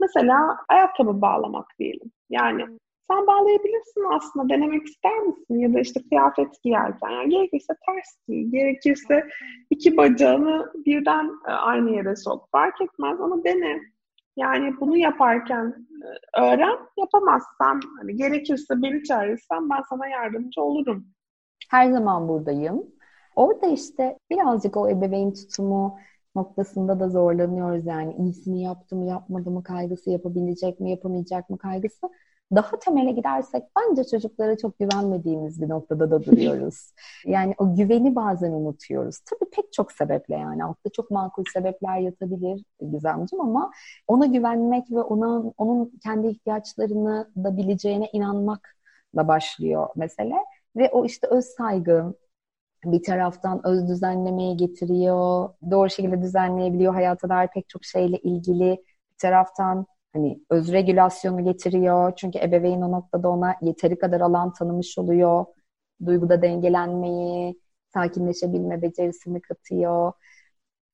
mesela 0.00 0.56
ayakkabı 0.68 1.20
bağlamak 1.20 1.66
diyelim. 1.78 2.12
Yani 2.30 2.66
sen 3.10 3.26
bağlayabilirsin 3.26 4.04
aslında 4.16 4.48
denemek 4.48 4.86
ister 4.86 5.18
misin 5.18 5.58
ya 5.58 5.74
da 5.74 5.80
işte 5.80 6.00
kıyafet 6.08 6.62
giyerken 6.62 7.10
yani 7.10 7.28
gerekirse 7.28 7.74
ters 7.86 8.16
giy 8.28 8.44
gerekirse 8.44 9.28
iki 9.70 9.96
bacağını 9.96 10.72
birden 10.86 11.30
e, 11.48 11.50
aynı 11.50 11.90
yere 11.90 12.16
sok 12.16 12.48
fark 12.52 12.80
etmez 12.80 13.20
ama 13.20 13.44
dene 13.44 13.80
yani 14.36 14.74
bunu 14.80 14.96
yaparken 14.96 15.86
e, 16.36 16.40
öğren 16.42 16.78
yapamazsan 16.98 17.80
hani 17.98 18.16
gerekirse 18.16 18.82
beni 18.82 19.02
çağırırsan 19.02 19.70
ben 19.70 19.82
sana 19.88 20.08
yardımcı 20.08 20.62
olurum. 20.62 21.06
Her 21.70 21.90
zaman 21.90 22.28
buradayım. 22.28 22.86
Orada 23.36 23.66
işte 23.66 24.18
birazcık 24.30 24.76
o 24.76 24.88
ebeveyn 24.90 25.32
tutumu 25.32 25.98
noktasında 26.34 27.00
da 27.00 27.08
zorlanıyoruz 27.08 27.86
yani 27.86 28.14
iyisini 28.18 28.62
yaptı 28.62 28.96
mı 28.96 29.06
yapmadı 29.06 29.50
mı 29.50 29.62
kaygısı 29.62 30.10
yapabilecek 30.10 30.80
mi 30.80 30.90
yapamayacak 30.90 31.50
mı 31.50 31.58
kaygısı 31.58 32.10
daha 32.54 32.78
temele 32.78 33.12
gidersek 33.12 33.62
bence 33.76 34.04
çocuklara 34.04 34.58
çok 34.58 34.78
güvenmediğimiz 34.78 35.62
bir 35.62 35.68
noktada 35.68 36.10
da 36.10 36.24
duruyoruz. 36.24 36.92
Yani 37.26 37.54
o 37.58 37.76
güveni 37.76 38.14
bazen 38.14 38.52
unutuyoruz. 38.52 39.18
Tabii 39.18 39.50
pek 39.50 39.72
çok 39.72 39.92
sebeple 39.92 40.34
yani 40.34 40.64
altta 40.64 40.90
çok 40.90 41.10
makul 41.10 41.44
sebepler 41.52 41.98
yatabilir 41.98 42.64
Gizemciğim 42.92 43.44
ama 43.44 43.70
ona 44.06 44.26
güvenmek 44.26 44.90
ve 44.90 45.00
ona 45.00 45.52
onun 45.58 45.92
kendi 46.04 46.26
ihtiyaçlarını 46.26 47.30
da 47.36 47.56
bileceğine 47.56 48.08
inanmakla 48.12 49.28
başlıyor 49.28 49.88
mesele. 49.96 50.34
Ve 50.76 50.90
o 50.92 51.04
işte 51.04 51.26
öz 51.26 51.44
saygı, 51.44 52.14
bir 52.92 53.02
taraftan 53.02 53.60
öz 53.66 53.88
düzenlemeye 53.88 54.54
getiriyor, 54.54 55.48
doğru 55.70 55.90
şekilde 55.90 56.22
düzenleyebiliyor 56.22 56.94
hayata 56.94 57.28
dair 57.28 57.48
pek 57.54 57.68
çok 57.68 57.84
şeyle 57.84 58.18
ilgili. 58.18 58.70
Bir 59.12 59.18
taraftan 59.18 59.86
hani 60.12 60.40
öz 60.50 60.72
regülasyonu 60.72 61.44
getiriyor. 61.44 62.12
Çünkü 62.16 62.38
ebeveyn 62.38 62.82
o 62.82 62.92
noktada 62.92 63.28
ona 63.28 63.56
yeteri 63.62 63.98
kadar 63.98 64.20
alan 64.20 64.52
tanımış 64.52 64.98
oluyor. 64.98 65.44
Duyguda 66.06 66.42
dengelenmeyi, 66.42 67.60
sakinleşebilme 67.94 68.82
becerisini 68.82 69.40
katıyor. 69.40 70.12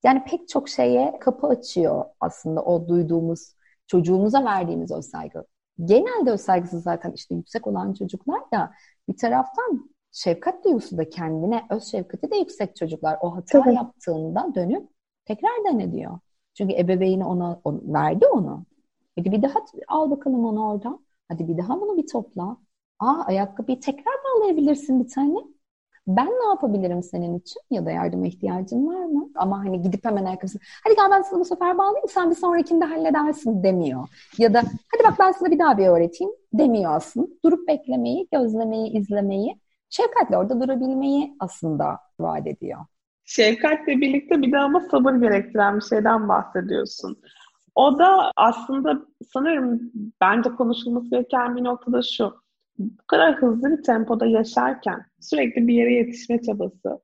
Yani 0.04 0.24
pek 0.24 0.48
çok 0.48 0.68
şeye 0.68 1.18
kapı 1.20 1.46
açıyor 1.46 2.04
aslında 2.20 2.62
o 2.64 2.88
duyduğumuz, 2.88 3.54
çocuğumuza 3.86 4.44
verdiğimiz 4.44 4.92
o 4.92 5.02
saygı. 5.02 5.44
Genelde 5.84 6.32
o 6.32 6.36
saygısı 6.36 6.80
zaten 6.80 7.12
işte 7.12 7.34
yüksek 7.34 7.66
olan 7.66 7.92
çocuklar 7.94 8.40
da 8.52 8.72
bir 9.08 9.16
taraftan 9.16 9.89
şefkat 10.12 10.64
duygusu 10.64 10.98
da 10.98 11.08
kendine, 11.08 11.62
öz 11.70 11.84
şefkati 11.84 12.30
de 12.30 12.36
yüksek 12.36 12.76
çocuklar. 12.76 13.18
O 13.20 13.36
hata 13.36 13.62
Tabii. 13.62 13.74
yaptığında 13.74 14.52
dönüp 14.54 14.88
tekrar 15.24 15.64
dene 15.64 15.92
diyor. 15.92 16.18
Çünkü 16.54 16.74
ebeveyni 16.74 17.24
ona, 17.24 17.60
ona 17.64 17.80
verdi 17.84 18.26
onu. 18.26 18.64
Hadi 19.18 19.32
bir 19.32 19.42
daha 19.42 19.58
al 19.88 20.10
bakalım 20.10 20.44
onu 20.44 20.68
oradan. 20.68 21.00
Hadi 21.28 21.48
bir 21.48 21.58
daha 21.58 21.80
bunu 21.80 21.96
bir 21.96 22.06
topla. 22.06 22.56
Aa 22.98 23.24
ayakkabıyı 23.26 23.80
tekrar 23.80 24.14
bağlayabilirsin 24.24 25.04
bir 25.04 25.08
tane. 25.08 25.38
Ben 26.06 26.26
ne 26.26 26.46
yapabilirim 26.48 27.02
senin 27.02 27.38
için? 27.38 27.62
Ya 27.70 27.86
da 27.86 27.90
yardıma 27.90 28.26
ihtiyacın 28.26 28.86
var 28.86 29.04
mı? 29.04 29.28
Ama 29.34 29.58
hani 29.58 29.82
gidip 29.82 30.04
hemen 30.04 30.24
ayakkabısını 30.24 30.62
hadi 30.84 30.96
gel 30.96 31.10
ben 31.10 31.22
sana 31.22 31.40
bu 31.40 31.44
sefer 31.44 31.78
bağlayayım 31.78 32.08
sen 32.08 32.30
bir 32.30 32.34
sonrakinde 32.36 32.84
halledersin 32.84 33.62
demiyor. 33.62 34.08
Ya 34.38 34.54
da 34.54 34.58
hadi 34.62 35.04
bak 35.04 35.14
ben 35.18 35.32
sana 35.32 35.50
bir 35.50 35.58
daha 35.58 35.78
bir 35.78 35.86
öğreteyim 35.86 36.32
demiyor 36.52 36.92
aslında. 36.94 37.26
Durup 37.44 37.68
beklemeyi, 37.68 38.28
gözlemeyi, 38.32 38.98
izlemeyi, 38.98 39.60
şefkatle 39.90 40.36
orada 40.36 40.60
durabilmeyi 40.60 41.36
aslında 41.40 41.98
vaat 42.20 42.46
ediyor. 42.46 42.80
Şefkatle 43.24 44.00
birlikte 44.00 44.42
bir 44.42 44.52
de 44.52 44.58
ama 44.58 44.80
sabır 44.80 45.14
gerektiren 45.14 45.76
bir 45.76 45.84
şeyden 45.84 46.28
bahsediyorsun. 46.28 47.22
O 47.74 47.98
da 47.98 48.32
aslında 48.36 49.02
sanırım 49.32 49.92
bence 50.20 50.50
konuşulması 50.50 51.10
gereken 51.10 51.56
bir 51.56 51.64
noktada 51.64 52.02
şu. 52.02 52.34
Bu 52.78 53.06
kadar 53.06 53.34
hızlı 53.34 53.78
bir 53.78 53.82
tempoda 53.82 54.26
yaşarken 54.26 55.06
sürekli 55.20 55.68
bir 55.68 55.74
yere 55.74 55.92
yetişme 55.92 56.42
çabası. 56.42 57.00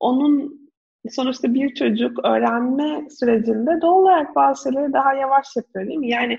Onun 0.00 0.60
sonuçta 1.10 1.54
bir 1.54 1.74
çocuk 1.74 2.24
öğrenme 2.24 3.10
sürecinde 3.10 3.80
doğal 3.80 3.92
olarak 3.92 4.36
bazı 4.36 4.62
şeyleri 4.62 4.92
daha 4.92 5.14
yavaş 5.14 5.46
yapıyor 5.56 5.86
değil 5.86 5.98
mi? 5.98 6.08
Yani 6.08 6.38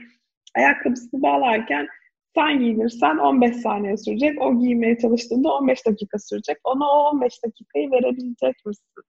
ayakkabısını 0.56 1.22
bağlarken 1.22 1.88
sen 2.36 2.60
giyinirsen 2.60 3.18
15 3.18 3.56
saniye 3.56 3.98
sürecek. 3.98 4.42
O 4.42 4.60
giymeye 4.60 4.98
çalıştığında 4.98 5.54
15 5.54 5.86
dakika 5.86 6.20
sürecek. 6.20 6.58
Ona 6.64 6.92
o 6.92 7.10
15 7.10 7.44
dakikayı 7.46 7.92
verebilecek 7.92 8.66
misin? 8.66 9.04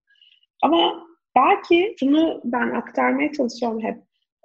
Ama 0.63 1.07
belki 1.37 1.95
şunu 2.01 2.41
ben 2.45 2.71
aktarmaya 2.71 3.33
çalışıyorum 3.33 3.81
hep. 3.83 3.99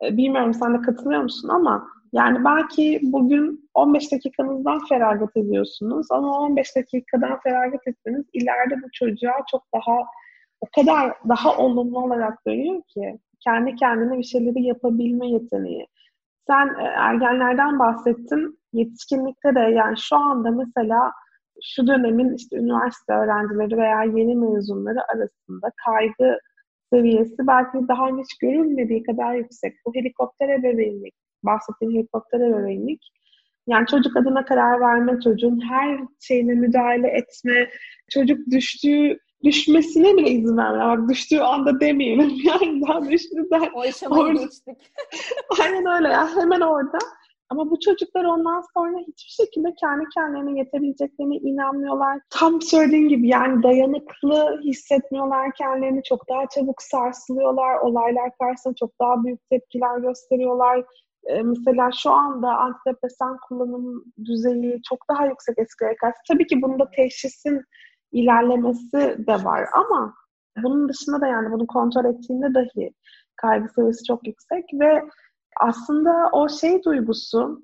E, 0.03 0.17
bilmiyorum 0.17 0.53
sen 0.53 0.73
de 0.73 0.81
katılıyor 0.81 1.21
musun 1.21 1.49
ama 1.49 1.87
yani 2.13 2.45
belki 2.45 2.99
bugün 3.03 3.69
15 3.73 4.11
dakikanızdan 4.11 4.79
feragat 4.89 5.37
ediyorsunuz 5.37 6.07
ama 6.11 6.39
15 6.39 6.75
dakikadan 6.75 7.39
feragat 7.39 7.87
etseniz 7.87 8.25
ileride 8.33 8.75
bu 8.83 8.87
çocuğa 8.93 9.35
çok 9.51 9.63
daha 9.73 9.97
o 10.61 10.65
kadar 10.75 11.13
daha 11.29 11.57
olumlu 11.57 11.99
olarak 11.99 12.47
dönüyor 12.47 12.81
ki 12.87 13.19
kendi 13.39 13.75
kendine 13.75 14.17
bir 14.17 14.23
şeyleri 14.23 14.63
yapabilme 14.63 15.27
yeteneği. 15.27 15.87
Sen 16.47 16.67
e, 16.67 16.83
ergenlerden 16.83 17.79
bahsettin. 17.79 18.56
Yetişkinlikte 18.73 19.55
de 19.55 19.59
yani 19.59 19.95
şu 19.97 20.15
anda 20.15 20.51
mesela 20.51 21.11
şu 21.63 21.87
dönemin 21.87 22.35
işte 22.35 22.57
üniversite 22.57 23.13
öğrencileri 23.13 23.77
veya 23.77 24.03
yeni 24.03 24.35
mezunları 24.35 24.99
arasında 25.13 25.71
kaygı 25.85 26.37
seviyesi 26.93 27.47
belki 27.47 27.87
daha 27.87 28.07
önce 28.07 28.21
hiç 28.21 28.37
görülmediği 28.37 29.03
kadar 29.03 29.35
yüksek. 29.35 29.73
Bu 29.85 29.95
helikopter 29.95 30.49
ebeveynlik, 30.49 31.13
bahsettiğim 31.43 31.93
helikopter 31.93 32.39
ebeveynlik 32.39 33.01
yani 33.67 33.87
çocuk 33.87 34.17
adına 34.17 34.45
karar 34.45 34.81
verme, 34.81 35.19
çocuğun 35.23 35.69
her 35.69 35.99
şeyine 36.19 36.53
müdahale 36.53 37.07
etme, 37.07 37.69
çocuk 38.09 38.39
düştüğü 38.51 39.17
düşmesine 39.43 40.17
bile 40.17 40.29
izin 40.29 40.57
verme. 40.57 40.79
Bak 40.79 41.09
düştüğü 41.09 41.39
anda 41.39 41.79
demeyelim. 41.79 42.33
Yani 42.43 42.81
daha 42.87 43.09
düştüğünden. 43.09 43.69
O 43.73 43.81
aşamayı 43.81 44.33
geçtik. 44.33 44.77
Aynen 45.61 45.85
öyle 45.85 46.07
ya. 46.07 46.35
Hemen 46.35 46.61
orada. 46.61 46.97
Ama 47.49 47.71
bu 47.71 47.79
çocuklar 47.79 48.23
ondan 48.23 48.63
sonra 48.73 48.97
hiçbir 48.99 49.45
şekilde 49.45 49.73
kendi 49.79 50.05
kendilerine 50.15 50.59
yetebileceklerine 50.59 51.35
inanmıyorlar. 51.35 52.19
Tam 52.29 52.61
söylediğin 52.61 53.07
gibi 53.07 53.27
yani 53.27 53.63
dayanıklı 53.63 54.61
hissetmiyorlar 54.63 55.51
kendilerini. 55.53 56.03
Çok 56.03 56.29
daha 56.29 56.47
çabuk 56.47 56.81
sarsılıyorlar. 56.81 57.79
Olaylar 57.79 58.31
karşısında 58.41 58.75
çok 58.79 58.91
daha 59.01 59.23
büyük 59.23 59.49
tepkiler 59.49 59.97
gösteriyorlar. 59.99 60.85
Ee, 61.25 61.41
mesela 61.41 61.89
şu 61.91 62.11
anda 62.11 62.57
antidepresan 62.57 63.37
kullanım 63.47 64.03
düzeyi 64.25 64.81
çok 64.89 64.99
daha 65.09 65.25
yüksek 65.25 65.59
eskilere 65.59 65.95
karşı. 65.95 66.17
Tabii 66.27 66.47
ki 66.47 66.61
bunda 66.61 66.89
teşhisin 66.95 67.61
ilerlemesi 68.11 69.17
de 69.27 69.43
var 69.43 69.67
ama 69.73 70.13
bunun 70.63 70.89
dışında 70.89 71.21
da 71.21 71.27
yani 71.27 71.51
bunu 71.51 71.67
kontrol 71.67 72.05
ettiğinde 72.05 72.53
dahi 72.53 72.93
kaygı 73.35 73.69
seviyesi 73.69 74.03
çok 74.03 74.27
yüksek 74.27 74.65
ve 74.73 75.03
aslında 75.59 76.29
o 76.31 76.49
şey 76.49 76.83
duygusu 76.83 77.61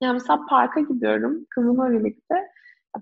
yani 0.00 0.12
mesela 0.12 0.46
parka 0.48 0.80
gidiyorum 0.80 1.46
kızımla 1.50 1.90
birlikte. 1.90 2.34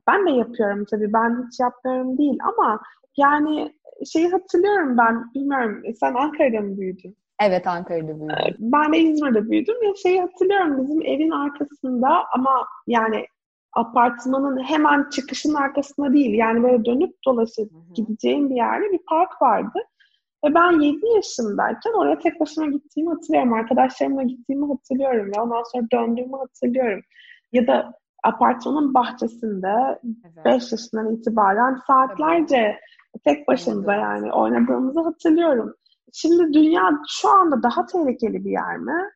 Ben 0.08 0.26
de 0.26 0.30
yapıyorum 0.30 0.84
tabii. 0.90 1.12
Ben 1.12 1.46
hiç 1.46 1.60
yapmıyorum 1.60 2.18
değil 2.18 2.38
ama 2.42 2.80
yani 3.16 3.74
şeyi 4.12 4.28
hatırlıyorum 4.28 4.98
ben. 4.98 5.34
Bilmiyorum 5.34 5.82
sen 6.00 6.14
Ankara'da 6.14 6.60
mı 6.60 6.78
büyüdün? 6.78 7.16
Evet 7.42 7.66
Ankara'da 7.66 8.20
büyüdüm. 8.20 8.56
Ben 8.58 8.92
de 8.92 8.98
İzmir'de 8.98 9.50
büyüdüm. 9.50 9.82
Ya 9.82 9.94
şeyi 10.02 10.20
hatırlıyorum 10.20 10.82
bizim 10.82 11.02
evin 11.02 11.30
arkasında 11.30 12.24
ama 12.34 12.66
yani 12.86 13.26
apartmanın 13.72 14.64
hemen 14.64 15.10
çıkışın 15.10 15.54
arkasında 15.54 16.12
değil. 16.12 16.34
Yani 16.34 16.62
böyle 16.62 16.84
dönüp 16.84 17.14
dolaşıp 17.26 17.70
gideceğim 17.94 18.50
bir 18.50 18.54
yerde 18.54 18.92
bir 18.92 19.00
park 19.08 19.42
vardı. 19.42 19.78
Ve 20.44 20.54
ben 20.54 20.80
7 20.80 21.06
yaşındayken 21.14 21.92
oraya 21.92 22.18
tek 22.18 22.40
başıma 22.40 22.66
gittiğimi 22.66 23.10
hatırlıyorum. 23.10 23.52
Arkadaşlarımla 23.52 24.22
gittiğimi 24.22 24.66
hatırlıyorum 24.66 25.26
ve 25.26 25.40
ondan 25.40 25.62
sonra 25.72 25.86
döndüğümü 25.92 26.36
hatırlıyorum. 26.36 27.00
Ya 27.52 27.66
da 27.66 27.92
apartmanın 28.24 28.94
bahçesinde 28.94 29.98
5 30.02 30.16
evet. 30.46 30.72
yaşından 30.72 31.14
itibaren 31.14 31.78
saatlerce 31.86 32.76
tek 33.24 33.48
başımıza 33.48 33.94
yani 33.94 34.32
oynadığımızı 34.32 35.00
hatırlıyorum. 35.00 35.74
Şimdi 36.12 36.52
dünya 36.52 36.90
şu 37.08 37.28
anda 37.28 37.62
daha 37.62 37.86
tehlikeli 37.86 38.44
bir 38.44 38.50
yer 38.50 38.78
mi? 38.78 39.10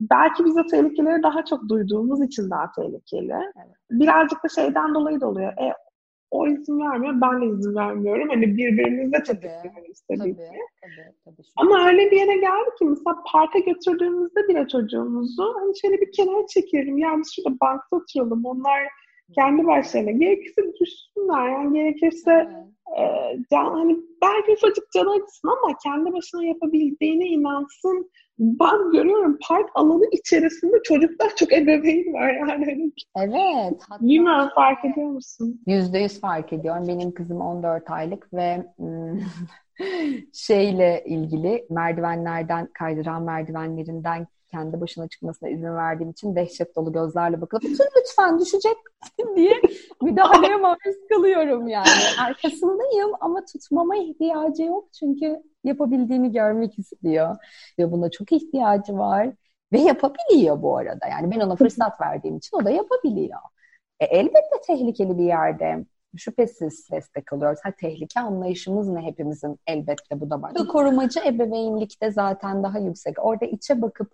Belki 0.00 0.44
biz 0.44 0.56
o 0.56 0.66
tehlikeleri 0.66 1.22
daha 1.22 1.44
çok 1.44 1.68
duyduğumuz 1.68 2.22
için 2.22 2.50
daha 2.50 2.72
tehlikeli. 2.72 3.32
Evet. 3.32 3.76
Birazcık 3.90 4.44
da 4.44 4.48
şeyden 4.48 4.94
dolayı 4.94 5.20
da 5.20 5.28
oluyor. 5.28 5.52
E, 5.52 5.72
o 6.30 6.46
izin 6.46 6.80
vermiyor, 6.80 7.14
ben 7.20 7.42
de 7.42 7.46
izin 7.46 7.74
vermiyorum. 7.74 8.28
Hani 8.28 8.56
birbirimizle 8.56 9.22
tetikliyoruz 9.22 10.00
tabii, 10.08 10.18
tabii 10.18 10.36
ki. 10.36 10.42
Tabii, 10.80 11.14
tabii, 11.24 11.46
Ama 11.56 11.88
öyle 11.88 12.10
bir 12.10 12.16
yere 12.16 12.36
geldi 12.36 12.70
ki 12.78 12.84
mesela 12.84 13.22
parka 13.32 13.58
götürdüğümüzde 13.58 14.48
bile 14.48 14.68
çocuğumuzu 14.68 15.54
hani 15.58 15.80
şöyle 15.80 16.00
bir 16.00 16.12
kenara 16.12 16.46
çekelim. 16.46 16.98
Yani 16.98 17.22
şurada 17.34 17.56
bankta 17.60 17.96
oturalım. 17.96 18.44
Onlar 18.44 18.82
kendi 19.34 19.66
başlarına 19.66 20.10
gerekirse 20.10 20.62
düşsünler. 20.80 21.48
Yani 21.48 21.78
gerekirse 21.78 22.30
evet 22.30 22.66
e, 22.98 23.02
can, 23.50 23.74
hani 23.74 23.96
belki 24.22 24.52
ufacık 24.52 24.92
canı 24.92 25.10
acısın 25.10 25.48
ama 25.48 25.76
kendi 25.84 26.12
başına 26.12 26.44
yapabildiğine 26.44 27.26
inansın. 27.26 28.10
Ben 28.38 28.90
görüyorum 28.92 29.38
park 29.48 29.70
alanı 29.74 30.04
içerisinde 30.12 30.76
çocuklar 30.82 31.36
çok 31.36 31.52
ebeveyn 31.52 32.12
var 32.12 32.34
yani. 32.34 32.92
Evet. 33.16 33.82
Hatta 33.88 34.04
Bilmiyorum 34.04 34.48
fark 34.54 34.84
ediyor 34.84 35.06
musun? 35.06 35.60
Yüzde 35.66 35.98
yüz 35.98 36.20
fark 36.20 36.52
ediyorum. 36.52 36.88
Benim 36.88 37.14
kızım 37.14 37.40
14 37.40 37.90
aylık 37.90 38.34
ve 38.34 38.66
şeyle 40.32 41.04
ilgili 41.06 41.66
merdivenlerden 41.70 42.68
kaydıran 42.78 43.22
merdivenlerinden 43.22 44.26
kendi 44.56 44.80
başına 44.80 45.08
çıkmasına 45.08 45.48
izin 45.48 45.74
verdiğim 45.74 46.10
için 46.10 46.36
dehşet 46.36 46.76
dolu 46.76 46.92
gözlerle 46.92 47.40
bakıp 47.40 47.64
lütfen 47.64 48.40
düşecek 48.40 48.76
diye 49.36 49.52
müdahaleye 50.02 50.56
maruz 50.66 50.96
kalıyorum 51.08 51.68
yani. 51.68 51.86
Arkasındayım 52.20 53.10
ama 53.20 53.44
tutmama 53.44 53.96
ihtiyacı 53.96 54.62
yok 54.62 54.88
çünkü 54.98 55.42
yapabildiğini 55.64 56.32
görmek 56.32 56.78
istiyor. 56.78 57.36
Ve 57.78 57.92
buna 57.92 58.10
çok 58.10 58.32
ihtiyacı 58.32 58.98
var. 58.98 59.32
Ve 59.72 59.78
yapabiliyor 59.78 60.62
bu 60.62 60.76
arada. 60.76 61.06
Yani 61.10 61.30
ben 61.30 61.40
ona 61.40 61.56
fırsat 61.56 62.00
verdiğim 62.00 62.36
için 62.36 62.56
o 62.56 62.64
da 62.64 62.70
yapabiliyor. 62.70 63.40
E, 64.00 64.04
elbette 64.04 64.60
tehlikeli 64.66 65.18
bir 65.18 65.24
yerde 65.24 65.84
şüphesiz 66.16 66.90
destek 66.90 67.32
alıyoruz. 67.32 67.60
Ha, 67.62 67.70
tehlike 67.80 68.20
anlayışımız 68.20 68.88
ne 68.88 69.00
hepimizin 69.00 69.58
elbette 69.66 70.20
bu 70.20 70.30
da 70.30 70.42
var. 70.42 70.52
Korumacı 70.54 71.20
ebeveynlikte 71.20 72.10
zaten 72.10 72.62
daha 72.62 72.78
yüksek. 72.78 73.24
Orada 73.24 73.44
içe 73.44 73.82
bakıp 73.82 74.12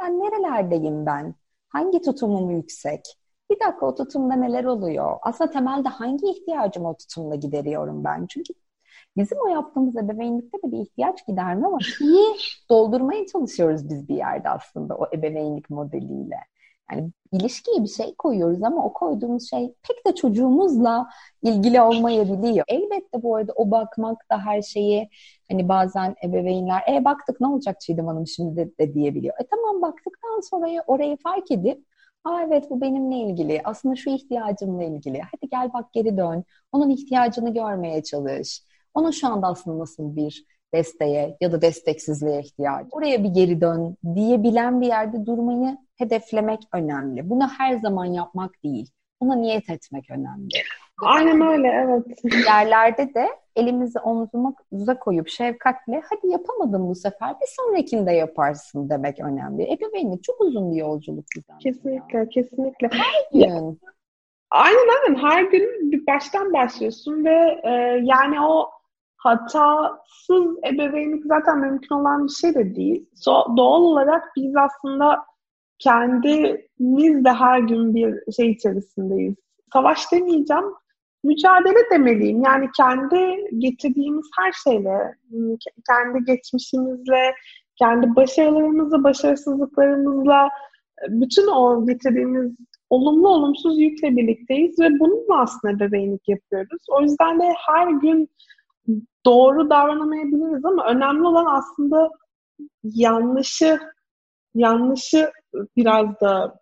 ben 0.00 0.20
nerelerdeyim 0.20 1.06
ben? 1.06 1.34
Hangi 1.68 2.02
tutumum 2.02 2.50
yüksek? 2.50 3.00
Bir 3.50 3.60
dakika 3.60 3.86
o 3.86 3.94
tutumda 3.94 4.34
neler 4.34 4.64
oluyor? 4.64 5.18
Aslında 5.22 5.50
temelde 5.50 5.88
hangi 5.88 6.26
ihtiyacımı 6.30 6.88
o 6.90 6.96
tutumla 6.96 7.34
gideriyorum 7.34 8.04
ben? 8.04 8.26
Çünkü 8.26 8.54
bizim 9.16 9.38
o 9.46 9.48
yaptığımız 9.48 9.96
ebeveynlikte 9.96 10.58
de 10.58 10.72
bir 10.72 10.78
ihtiyaç 10.78 11.26
giderme 11.26 11.72
var. 11.72 11.98
İyi 12.00 12.36
doldurmaya 12.70 13.26
çalışıyoruz 13.26 13.90
biz 13.90 14.08
bir 14.08 14.16
yerde 14.16 14.48
aslında 14.50 14.96
o 14.96 15.06
ebeveynlik 15.14 15.70
modeliyle. 15.70 16.36
Yani 16.92 17.12
ilişkiye 17.32 17.82
bir 17.82 17.88
şey 17.88 18.14
koyuyoruz 18.14 18.62
ama 18.62 18.84
o 18.84 18.92
koyduğumuz 18.92 19.50
şey 19.50 19.74
pek 19.88 20.06
de 20.06 20.14
çocuğumuzla 20.14 21.08
ilgili 21.42 21.80
olmayabiliyor. 21.80 22.64
Elbette 22.68 23.22
bu 23.22 23.36
arada 23.36 23.52
o 23.56 23.70
bakmak 23.70 24.30
da 24.30 24.38
her 24.38 24.62
şeyi 24.62 25.08
hani 25.50 25.68
bazen 25.68 26.14
ebeveynler 26.24 26.82
e 26.92 27.04
baktık 27.04 27.40
ne 27.40 27.46
olacak 27.46 27.80
Çiğdem 27.80 28.06
Hanım 28.06 28.26
şimdi 28.26 28.56
de, 28.56 28.78
de 28.78 28.94
diyebiliyor. 28.94 29.34
E 29.40 29.46
tamam 29.46 29.82
baktıktan 29.82 30.40
sonra 30.50 30.84
orayı 30.86 31.16
fark 31.16 31.50
edip 31.50 31.84
Aa 32.24 32.42
evet 32.42 32.70
bu 32.70 32.80
benimle 32.80 33.16
ilgili. 33.16 33.60
Aslında 33.64 33.96
şu 33.96 34.10
ihtiyacımla 34.10 34.84
ilgili. 34.84 35.20
Hadi 35.20 35.50
gel 35.50 35.72
bak 35.72 35.92
geri 35.92 36.16
dön. 36.16 36.44
Onun 36.72 36.90
ihtiyacını 36.90 37.54
görmeye 37.54 38.02
çalış. 38.02 38.62
Onun 38.94 39.10
şu 39.10 39.28
anda 39.28 39.46
aslında 39.46 39.78
nasıl 39.78 40.16
bir 40.16 40.44
desteğe 40.74 41.36
ya 41.40 41.52
da 41.52 41.62
desteksizliğe 41.62 42.40
ihtiyacı. 42.40 42.88
Oraya 42.92 43.24
bir 43.24 43.28
geri 43.28 43.60
dön 43.60 43.96
diyebilen 44.14 44.80
bir 44.80 44.86
yerde 44.86 45.26
durmayı 45.26 45.78
hedeflemek 45.96 46.60
önemli. 46.72 47.30
Bunu 47.30 47.48
her 47.58 47.76
zaman 47.76 48.04
yapmak 48.04 48.62
değil. 48.64 48.90
Buna 49.20 49.34
niyet 49.34 49.70
etmek 49.70 50.10
önemli. 50.10 50.48
Aynen 51.02 51.40
öyle 51.40 51.68
evet. 51.68 52.34
Yerlerde 52.46 53.14
de 53.14 53.28
elimizi 53.56 53.98
omzumuza 53.98 54.98
koyup 54.98 55.28
şefkatle 55.28 56.02
hadi 56.10 56.32
yapamadım 56.32 56.88
bu 56.88 56.94
sefer 56.94 57.30
bir 57.40 57.46
sonrakinde 57.46 58.12
yaparsın 58.12 58.90
demek 58.90 59.20
önemli. 59.20 59.72
Ebeveynlik 59.72 60.24
çok 60.24 60.40
uzun 60.40 60.72
bir 60.72 60.76
yolculuk. 60.76 61.24
Kesinlikle, 61.60 62.18
ya. 62.18 62.28
kesinlikle. 62.28 62.88
Her 62.92 63.40
gün. 63.40 63.80
Aynen 64.50 64.88
aynen 65.04 65.22
her 65.22 65.42
gün 65.42 66.06
baştan 66.06 66.52
başlıyorsun 66.52 67.24
ve 67.24 67.60
e, 67.64 67.70
yani 68.02 68.40
o 68.40 68.70
hatasız 69.16 70.58
ebeveynlik 70.66 71.24
zaten 71.26 71.58
mümkün 71.58 71.94
olan 71.94 72.24
bir 72.26 72.32
şey 72.32 72.54
de 72.54 72.76
değil. 72.76 73.08
So, 73.14 73.56
doğal 73.56 73.82
olarak 73.82 74.32
biz 74.36 74.56
aslında 74.56 75.24
kendimiz 75.78 77.24
de 77.24 77.32
her 77.32 77.58
gün 77.58 77.94
bir 77.94 78.32
şey 78.32 78.50
içerisindeyiz. 78.50 79.34
Savaş 79.72 80.12
demeyeceğim, 80.12 80.64
mücadele 81.24 81.90
demeliyim. 81.90 82.42
Yani 82.42 82.68
kendi 82.76 83.36
getirdiğimiz 83.58 84.26
her 84.38 84.52
şeyle, 84.52 85.14
kendi 85.88 86.24
geçmişimizle, 86.24 87.34
kendi 87.78 88.16
başarılarımızla, 88.16 89.04
başarısızlıklarımızla, 89.04 90.48
bütün 91.08 91.46
o 91.46 91.86
getirdiğimiz 91.86 92.52
olumlu 92.90 93.28
olumsuz 93.28 93.78
yükle 93.78 94.16
birlikteyiz 94.16 94.80
ve 94.80 95.00
bununla 95.00 95.40
aslında 95.40 95.74
ebeveynlik 95.74 96.28
yapıyoruz. 96.28 96.82
O 96.88 97.02
yüzden 97.02 97.40
de 97.40 97.52
her 97.66 97.90
gün 97.90 98.28
doğru 99.26 99.70
davranamayabiliriz 99.70 100.64
ama 100.64 100.86
önemli 100.86 101.26
olan 101.26 101.46
aslında 101.46 102.10
yanlışı 102.82 103.78
yanlışı 104.54 105.30
biraz 105.76 106.20
da 106.20 106.60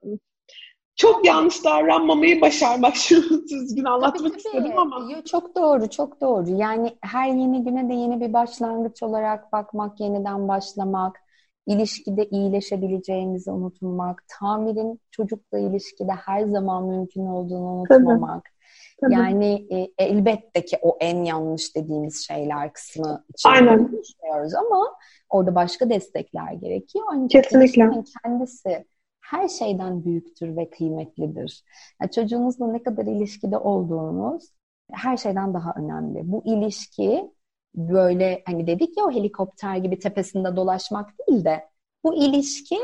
çok 0.97 1.27
yanlış 1.27 1.65
davranmamayı 1.65 2.41
başarmak. 2.41 2.95
Şunu 2.97 3.43
düzgün 3.43 3.85
anlatmak 3.85 4.19
tabii, 4.19 4.29
tabii. 4.29 4.37
istedim 4.37 4.79
ama. 4.79 5.13
Yo, 5.13 5.23
çok 5.23 5.57
doğru, 5.57 5.91
çok 5.91 6.21
doğru. 6.21 6.51
Yani 6.51 6.97
her 7.01 7.29
yeni 7.29 7.65
güne 7.65 7.89
de 7.89 7.95
yeni 7.95 8.21
bir 8.21 8.33
başlangıç 8.33 9.03
olarak 9.03 9.53
bakmak, 9.53 10.01
yeniden 10.01 10.49
başlamak, 10.49 11.21
ilişkide 11.67 12.25
iyileşebileceğimizi 12.25 13.51
unutmamak, 13.51 14.25
tamirin 14.29 15.01
çocukla 15.11 15.59
ilişkide 15.59 16.13
her 16.13 16.45
zaman 16.45 16.85
mümkün 16.85 17.27
olduğunu 17.27 17.73
unutmamak. 17.73 18.45
Tabii. 18.45 18.54
Yani 19.03 19.67
e, 19.71 19.89
elbette 19.99 20.65
ki 20.65 20.79
o 20.83 20.97
en 21.01 21.25
yanlış 21.25 21.77
dediğimiz 21.77 22.27
şeyler 22.27 22.73
kısmı 22.73 23.25
için 23.29 23.49
Aynen. 23.49 23.93
düşünüyoruz 24.03 24.55
ama 24.55 24.97
orada 25.29 25.55
başka 25.55 25.91
destekler 25.91 26.53
gerekiyor. 26.53 27.05
Ancak 27.11 27.45
Kesinlikle. 27.45 27.91
kendisi 28.25 28.85
her 29.21 29.49
şeyden 29.49 30.05
büyüktür 30.05 30.57
ve 30.57 30.71
kıymetlidir. 30.71 31.65
Yani 32.03 32.11
çocuğunuzla 32.11 32.67
ne 32.67 32.83
kadar 32.83 33.07
ilişkide 33.07 33.59
olduğunuz 33.59 34.51
her 34.93 35.17
şeyden 35.17 35.55
daha 35.55 35.75
önemli. 35.77 36.33
Bu 36.33 36.43
ilişki 36.45 37.31
böyle 37.75 38.43
hani 38.47 38.67
dedik 38.67 38.99
ya 38.99 39.05
o 39.05 39.11
helikopter 39.11 39.77
gibi 39.77 39.99
tepesinde 39.99 40.57
dolaşmak 40.57 41.11
değil 41.29 41.45
de 41.45 41.69
bu 42.05 42.15
ilişki 42.15 42.79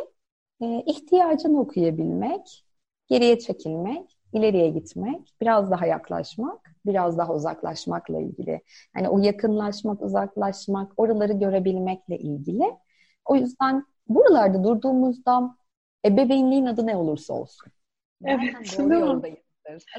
e, 0.62 0.82
ihtiyacını 0.86 1.60
okuyabilmek, 1.60 2.64
geriye 3.08 3.38
çekilmek, 3.38 4.19
ileriye 4.32 4.68
gitmek, 4.68 5.34
biraz 5.40 5.70
daha 5.70 5.86
yaklaşmak, 5.86 6.74
biraz 6.86 7.18
daha 7.18 7.34
uzaklaşmakla 7.34 8.20
ilgili. 8.20 8.60
Yani 8.96 9.08
o 9.08 9.18
yakınlaşmak, 9.18 10.02
uzaklaşmak, 10.02 10.92
oraları 10.96 11.32
görebilmekle 11.32 12.18
ilgili. 12.18 12.64
O 13.24 13.36
yüzden 13.36 13.84
buralarda 14.08 14.64
durduğumuzda 14.64 15.56
ebeveynliğin 16.04 16.66
adı 16.66 16.86
ne 16.86 16.96
olursa 16.96 17.34
olsun. 17.34 17.72
Evet, 18.24 18.78
yoldayızdır. 18.78 19.42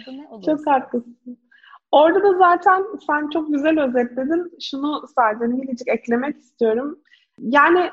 Adı 0.02 0.18
ne 0.18 0.28
olursa. 0.28 0.58
Çok 0.58 0.68
haklısın. 0.68 1.38
Orada 1.92 2.24
da 2.24 2.38
zaten 2.38 2.86
sen 3.08 3.30
çok 3.30 3.54
güzel 3.54 3.84
özetledin. 3.84 4.58
Şunu 4.62 5.08
sadece 5.16 5.48
minicik 5.48 5.88
eklemek 5.88 6.38
istiyorum. 6.38 7.00
Yani 7.40 7.92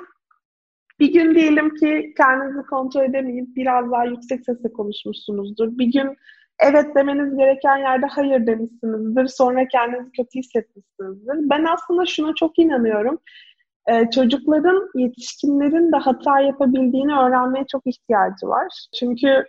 bir 1.00 1.12
gün 1.12 1.34
diyelim 1.34 1.74
ki 1.74 2.14
kendinizi 2.16 2.62
kontrol 2.62 3.02
edemeyip 3.02 3.56
biraz 3.56 3.90
daha 3.92 4.04
yüksek 4.04 4.44
sesle 4.44 4.72
konuşmuşsunuzdur. 4.72 5.78
Bir 5.78 5.92
gün 5.92 6.16
evet 6.58 6.94
demeniz 6.96 7.36
gereken 7.36 7.76
yerde 7.76 8.06
hayır 8.06 8.46
demişsinizdir. 8.46 9.26
Sonra 9.26 9.68
kendinizi 9.68 10.10
kötü 10.10 10.38
hissetmişsinizdir. 10.38 11.50
Ben 11.50 11.64
aslında 11.64 12.06
şuna 12.06 12.34
çok 12.34 12.58
inanıyorum. 12.58 13.18
Ee, 13.88 14.10
çocukların, 14.10 14.90
yetişkinlerin 14.94 15.92
de 15.92 15.96
hata 15.96 16.40
yapabildiğini 16.40 17.12
öğrenmeye 17.12 17.64
çok 17.72 17.82
ihtiyacı 17.86 18.46
var. 18.46 18.88
Çünkü 19.00 19.44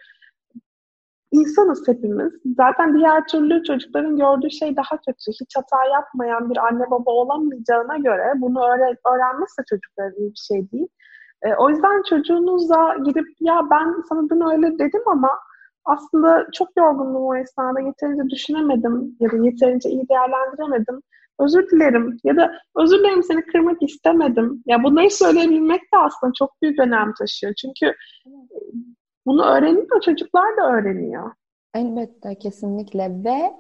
insanız 1.32 1.88
hepimiz. 1.88 2.34
Zaten 2.58 2.98
diğer 2.98 3.28
türlü 3.28 3.64
çocukların 3.64 4.18
gördüğü 4.18 4.52
şey 4.52 4.76
daha 4.76 4.98
kötü. 4.98 5.32
Hiç 5.42 5.56
hata 5.56 5.86
yapmayan 5.94 6.50
bir 6.50 6.58
anne 6.58 6.92
baba 6.92 7.12
olamayacağına 7.12 7.98
göre 7.98 8.34
bunu 8.36 8.60
öğren 8.60 8.96
öğrenmesi 9.14 9.62
çocukların 9.70 10.22
iyi 10.22 10.32
bir 10.32 10.44
şey 10.48 10.72
değil. 10.72 10.88
E, 11.42 11.54
o 11.54 11.70
yüzden 11.70 12.02
çocuğunuzla 12.10 12.96
gidip 13.06 13.28
ya 13.40 13.68
ben 13.72 13.96
sana 14.10 14.30
dün 14.30 14.52
öyle 14.52 14.80
dedim 14.80 15.02
ama 15.06 15.30
aslında 15.86 16.48
çok 16.54 16.70
yorgundum 16.78 17.26
o 17.26 17.36
esnada 17.36 17.80
yeterince 17.80 18.30
düşünemedim 18.30 19.18
ya 19.20 19.32
da 19.32 19.38
yeterince 19.38 19.90
iyi 19.90 20.10
değerlendiremedim. 20.10 21.02
Özür 21.40 21.70
dilerim 21.70 22.18
ya 22.24 22.36
da 22.36 22.52
özür 22.76 23.00
dilerim 23.00 23.24
seni 23.24 23.46
kırmak 23.46 23.84
istemedim. 23.84 24.64
Ya 24.66 24.84
bunları 24.84 25.10
söyleyebilmek 25.10 25.82
de 25.82 25.98
aslında 25.98 26.34
çok 26.34 26.62
büyük 26.62 26.80
önem 26.80 27.14
taşıyor. 27.20 27.54
Çünkü 27.54 27.94
bunu 29.26 29.46
öğreniyor 29.46 30.02
çocuklar 30.06 30.58
da 30.58 30.72
öğreniyor. 30.72 31.32
Elbette 31.74 32.36
kesinlikle 32.40 33.24
ve 33.24 33.54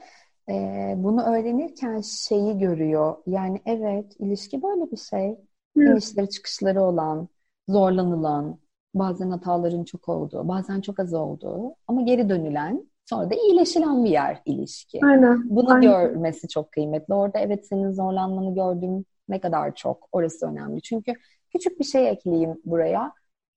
e, 0.54 0.94
bunu 0.98 1.22
öğrenirken 1.22 2.02
şeyi 2.02 2.58
görüyor. 2.60 3.15
Yani 3.28 3.62
evet 3.65 4.15
ilişki 4.20 4.63
böyle 4.63 4.92
bir 4.92 4.98
şey. 4.98 5.38
Hı. 5.78 5.84
İnişleri 5.84 6.30
çıkışları 6.30 6.82
olan, 6.82 7.28
zorlanılan, 7.70 8.60
bazen 8.94 9.30
hataların 9.30 9.84
çok 9.84 10.10
olduğu, 10.10 10.48
bazen 10.48 10.82
çok 10.82 11.00
az 11.00 11.14
olduğu 11.14 11.76
ama 11.88 12.02
geri 12.02 12.30
dönülen 12.30 12.90
sonra 13.06 13.30
da 13.30 13.36
iyileşilen 13.36 14.06
bir 14.06 14.10
yer 14.10 14.42
ilişki. 14.46 15.00
Aynen. 15.06 15.50
Bunu 15.50 15.74
aynen. 15.74 15.82
görmesi 15.82 16.48
çok 16.48 16.72
kıymetli. 16.72 17.14
Orada 17.14 17.40
evet 17.40 17.68
senin 17.68 17.92
zorlanmanı 17.92 18.56
gördüm 18.56 19.06
ne 19.30 19.40
kadar 19.40 19.76
çok 19.76 20.10
orası 20.12 20.48
önemli. 20.48 20.82
Çünkü 20.82 21.14
küçük 21.54 21.80
bir 21.80 21.86
şey 21.86 22.10
ekleyeyim 22.10 22.62
buraya. 22.66 23.14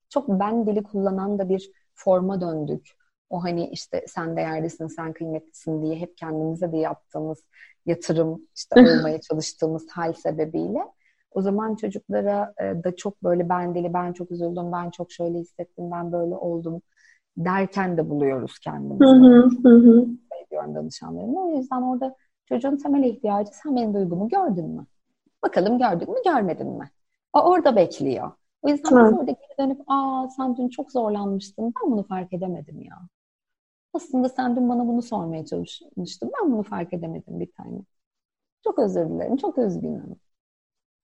Çok 0.09 0.29
ben 0.29 0.67
dili 0.67 0.83
kullanan 0.83 1.39
da 1.39 1.49
bir 1.49 1.71
forma 1.95 2.41
döndük. 2.41 2.89
O 3.31 3.45
hani 3.45 3.69
işte 3.69 4.05
sen 4.09 4.37
değerlisin, 4.37 4.87
sen 4.87 5.13
kıymetlisin 5.13 5.83
diye 5.83 5.97
hep 5.97 6.17
kendimize 6.17 6.73
de 6.73 6.77
yaptığımız 6.77 7.45
yatırım, 7.87 8.43
işte 8.57 8.81
olmaya 8.81 9.21
çalıştığımız 9.21 9.87
hal 9.91 10.13
sebebiyle. 10.13 10.79
O 11.35 11.43
zaman 11.43 11.75
çocuklara 11.75 12.55
e, 12.61 12.85
da 12.85 12.97
çok 12.97 13.23
böyle 13.23 13.49
ben 13.49 13.75
deli, 13.75 13.95
ben 13.95 14.13
çok 14.13 14.31
üzüldüm, 14.31 14.73
ben 14.73 14.91
çok 14.91 15.13
şöyle 15.13 15.39
hissettim, 15.39 15.91
ben 15.91 16.13
böyle 16.13 16.35
oldum 16.35 16.83
derken 17.37 17.97
de 17.97 18.11
buluyoruz 18.11 18.59
kendimizi. 18.59 19.05
Hı 19.05 19.49
hı 19.63 19.69
hı. 19.69 20.07
Diyorum 20.51 20.75
danışanlarımla. 20.75 21.41
O 21.41 21.51
yüzden 21.57 21.83
orada 21.83 22.17
çocuğun 22.47 22.77
temel 22.77 23.05
ihtiyacı 23.05 23.51
sen 23.53 23.77
benim 23.77 23.95
duygumu 23.95 24.29
gördün 24.29 24.69
mü? 24.71 24.87
Bakalım 25.43 25.79
gördün 25.79 26.11
mü, 26.11 26.17
görmedin 26.25 26.69
mi? 26.69 26.91
O 27.33 27.41
orada 27.41 27.77
bekliyor. 27.77 28.31
O 28.63 28.69
yüzden 28.69 29.01
biz 29.01 29.13
orada 29.13 29.31
geri 29.31 29.59
dönüp 29.59 29.81
aa 29.87 30.29
sen 30.37 30.57
dün 30.57 30.69
çok 30.69 30.93
zorlanmıştın, 30.93 31.65
ben 31.65 31.93
bunu 31.93 32.03
fark 32.03 32.33
edemedim 32.33 32.83
ya. 32.83 32.97
Aslında 33.95 34.29
sen 34.29 34.57
dün 34.57 34.69
bana 34.69 34.87
bunu 34.89 35.03
sormaya 35.03 35.45
çalışmıştın, 35.45 36.31
ben 36.43 36.53
bunu 36.53 36.63
fark 36.63 36.93
edemedim 36.93 37.41
bir 37.41 37.53
tane. 37.53 37.79
Çok 38.65 38.79
özür 38.79 39.09
dilerim, 39.11 39.37
çok 39.37 39.59
üzgünüm. 39.59 40.17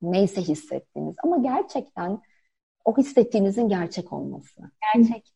Neyse 0.03 0.41
hissettiğiniz 0.43 1.17
ama 1.25 1.37
gerçekten 1.39 2.21
o 2.85 2.97
hissettiğinizin 2.99 3.69
gerçek 3.69 4.13
olması. 4.13 4.61
Gerçek 4.95 5.35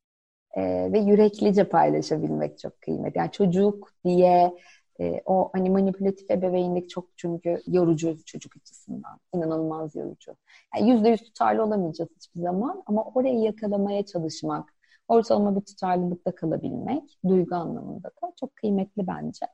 e, 0.57 0.93
ve 0.93 0.99
yüreklice 0.99 1.65
paylaşabilmek 1.69 2.59
çok 2.59 2.81
kıymetli. 2.81 3.19
Yani 3.19 3.31
çocuk 3.33 3.91
diye 4.05 4.55
e, 5.01 5.23
o 5.27 5.51
hani 5.53 5.71
manipülatif 5.71 6.31
ebeveynlik 6.31 6.91
çok 6.91 7.09
çünkü 7.19 7.63
yorucu 7.67 8.17
çocuk 8.27 8.57
açısından. 8.57 9.21
inanılmaz 9.35 9.97
yorucu. 9.97 10.37
Yani 10.77 10.91
yüzde 10.91 11.09
yüz 11.09 11.23
tutarlı 11.25 11.65
olamayacağız 11.65 12.11
hiçbir 12.17 12.41
zaman 12.41 12.83
ama 12.87 13.05
orayı 13.05 13.39
yakalamaya 13.41 14.07
çalışmak, 14.07 14.75
ortalama 15.09 15.57
bir 15.57 15.61
tutarlılıkta 15.67 16.35
kalabilmek 16.35 17.19
duygu 17.29 17.55
anlamında 17.55 18.09
da 18.09 18.33
çok 18.41 18.57
kıymetli 18.57 19.07
bence. 19.07 19.47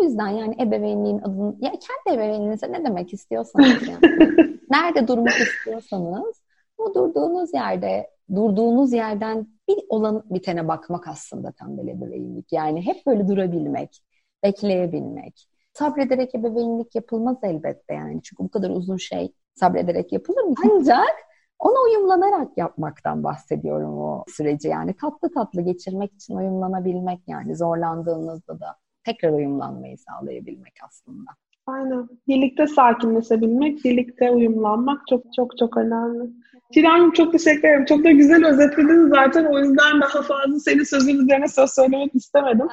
O 0.00 0.04
yüzden 0.04 0.28
yani 0.28 0.56
ebeveynliğin 0.60 1.18
adını, 1.18 1.54
ya 1.60 1.70
kendi 1.70 2.18
ebeveyninize 2.18 2.72
ne 2.72 2.84
demek 2.84 3.12
istiyorsanız 3.14 3.88
yani. 3.88 4.00
nerede 4.70 5.08
durmak 5.08 5.40
istiyorsanız 5.40 6.42
o 6.78 6.94
durduğunuz 6.94 7.54
yerde, 7.54 8.10
durduğunuz 8.34 8.92
yerden 8.92 9.46
bir 9.68 9.78
olan 9.88 10.24
bitene 10.30 10.68
bakmak 10.68 11.08
aslında 11.08 11.52
tembel 11.52 11.88
ebeveynlik. 11.88 12.52
Yani 12.52 12.86
hep 12.86 13.06
böyle 13.06 13.28
durabilmek, 13.28 14.02
bekleyebilmek. 14.44 15.46
Sabrederek 15.72 16.34
ebeveynlik 16.34 16.94
yapılmaz 16.94 17.36
elbette 17.42 17.94
yani. 17.94 18.22
Çünkü 18.22 18.44
bu 18.44 18.50
kadar 18.50 18.70
uzun 18.70 18.96
şey 18.96 19.32
sabrederek 19.54 20.12
yapılır 20.12 20.42
mı? 20.42 20.54
Ancak 20.64 21.16
ona 21.58 21.80
uyumlanarak 21.84 22.58
yapmaktan 22.58 23.24
bahsediyorum 23.24 23.98
o 23.98 24.24
süreci. 24.28 24.68
Yani 24.68 24.94
tatlı 24.96 25.32
tatlı 25.34 25.62
geçirmek 25.62 26.12
için 26.14 26.36
uyumlanabilmek 26.36 27.20
yani 27.26 27.56
zorlandığınızda 27.56 28.60
da 28.60 28.76
tekrar 29.04 29.32
uyumlanmayı 29.32 29.98
sağlayabilmek 29.98 30.74
aslında. 30.86 31.30
Aynen. 31.66 32.08
Birlikte 32.28 32.66
sakinleşebilmek, 32.66 33.84
birlikte 33.84 34.30
uyumlanmak 34.30 35.00
çok 35.10 35.24
çok 35.36 35.58
çok 35.58 35.76
önemli. 35.76 36.30
Çiğdem'ciğim 36.74 37.12
çok 37.12 37.32
teşekkür 37.32 37.68
ederim. 37.68 37.84
Çok 37.84 38.04
da 38.04 38.10
güzel 38.10 38.46
özetledin 38.46 39.08
zaten. 39.08 39.44
O 39.44 39.58
yüzden 39.58 40.00
daha 40.00 40.22
fazla 40.22 40.58
senin 40.58 40.84
sözün 40.84 41.24
üzerine 41.24 41.48
söz 41.48 41.70
söylemek 41.70 42.14
istemedim. 42.14 42.66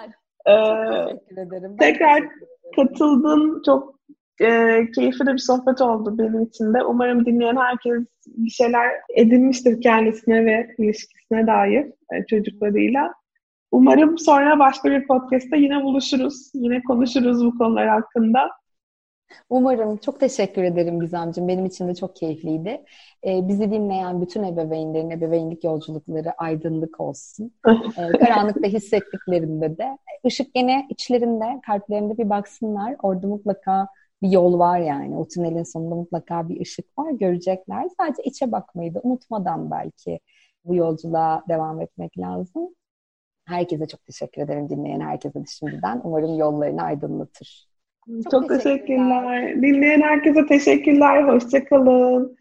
Ee, 0.46 0.54
teşekkür 1.06 1.38
ederim. 1.38 1.76
Ben 1.80 1.94
tekrar 1.94 2.24
katıldın. 2.76 3.62
Çok 3.66 4.00
e, 4.42 4.48
keyifli 4.96 5.26
de 5.26 5.34
bir 5.34 5.38
sohbet 5.38 5.82
oldu 5.82 6.18
benim 6.18 6.44
için 6.44 6.74
de. 6.74 6.84
Umarım 6.84 7.26
dinleyen 7.26 7.56
herkes 7.56 8.04
bir 8.28 8.50
şeyler 8.50 8.92
edinmiştir 9.16 9.82
kendisine 9.82 10.46
ve 10.46 10.76
ilişkisine 10.78 11.48
dair 11.48 11.86
e, 11.86 12.26
çocuklarıyla. 12.30 13.14
Umarım 13.72 14.18
sonra 14.18 14.60
başka 14.60 14.92
bir 14.92 15.08
podcast'ta 15.08 15.56
yine 15.56 15.84
buluşuruz. 15.84 16.52
Yine 16.54 16.84
konuşuruz 16.84 17.46
bu 17.46 17.58
konular 17.58 17.88
hakkında. 17.88 18.50
Umarım. 19.50 19.98
Çok 19.98 20.20
teşekkür 20.20 20.64
ederim 20.64 21.00
Gizemciğim. 21.00 21.48
Benim 21.48 21.66
için 21.66 21.88
de 21.88 21.96
çok 21.96 22.16
keyifliydi. 22.16 22.86
Ee, 23.28 23.48
bizi 23.48 23.72
dinleyen 23.72 24.22
bütün 24.22 24.44
ebeveynlerin 24.44 25.10
ebeveynlik 25.10 25.64
yolculukları 25.64 26.32
aydınlık 26.38 27.00
olsun. 27.02 27.52
ee, 27.98 28.18
karanlıkta 28.18 28.68
hissettiklerinde 28.68 29.78
de 29.78 29.98
ışık 30.26 30.54
gene 30.54 30.88
içlerinde, 30.90 31.62
kalplerinde 31.66 32.18
bir 32.18 32.30
baksınlar. 32.30 32.96
Orada 33.04 33.28
mutlaka 33.28 33.88
bir 34.22 34.30
yol 34.30 34.60
var 34.60 34.80
yani. 34.80 35.18
O 35.18 35.28
tünelin 35.28 35.64
sonunda 35.64 35.96
mutlaka 35.96 36.50
bir 36.50 36.62
ışık 36.62 36.98
var. 36.98 37.12
Görecekler. 37.12 37.88
Sadece 37.98 38.24
içe 38.24 38.52
bakmayı 38.52 38.94
da 38.94 39.00
unutmadan 39.04 39.72
belki 39.72 40.20
bu 40.66 40.76
yolculuğa 40.76 41.44
devam 41.50 41.82
etmek 41.82 42.18
lazım. 42.18 42.70
Herkese 43.48 43.88
çok 43.88 44.06
teşekkür 44.06 44.42
ederim 44.42 44.70
dinleyen 44.70 45.00
herkese 45.00 45.40
de 45.40 45.46
şimdiden. 45.60 46.02
Umarım 46.04 46.40
yollarını 46.40 46.82
aydınlatır. 46.82 47.68
Çok, 48.24 48.32
çok 48.32 48.50
teşekkürler. 48.50 48.64
teşekkürler. 48.64 49.56
Dinleyen 49.56 50.02
herkese 50.02 50.46
teşekkürler. 50.46 51.24
Hoşçakalın. 51.24 52.37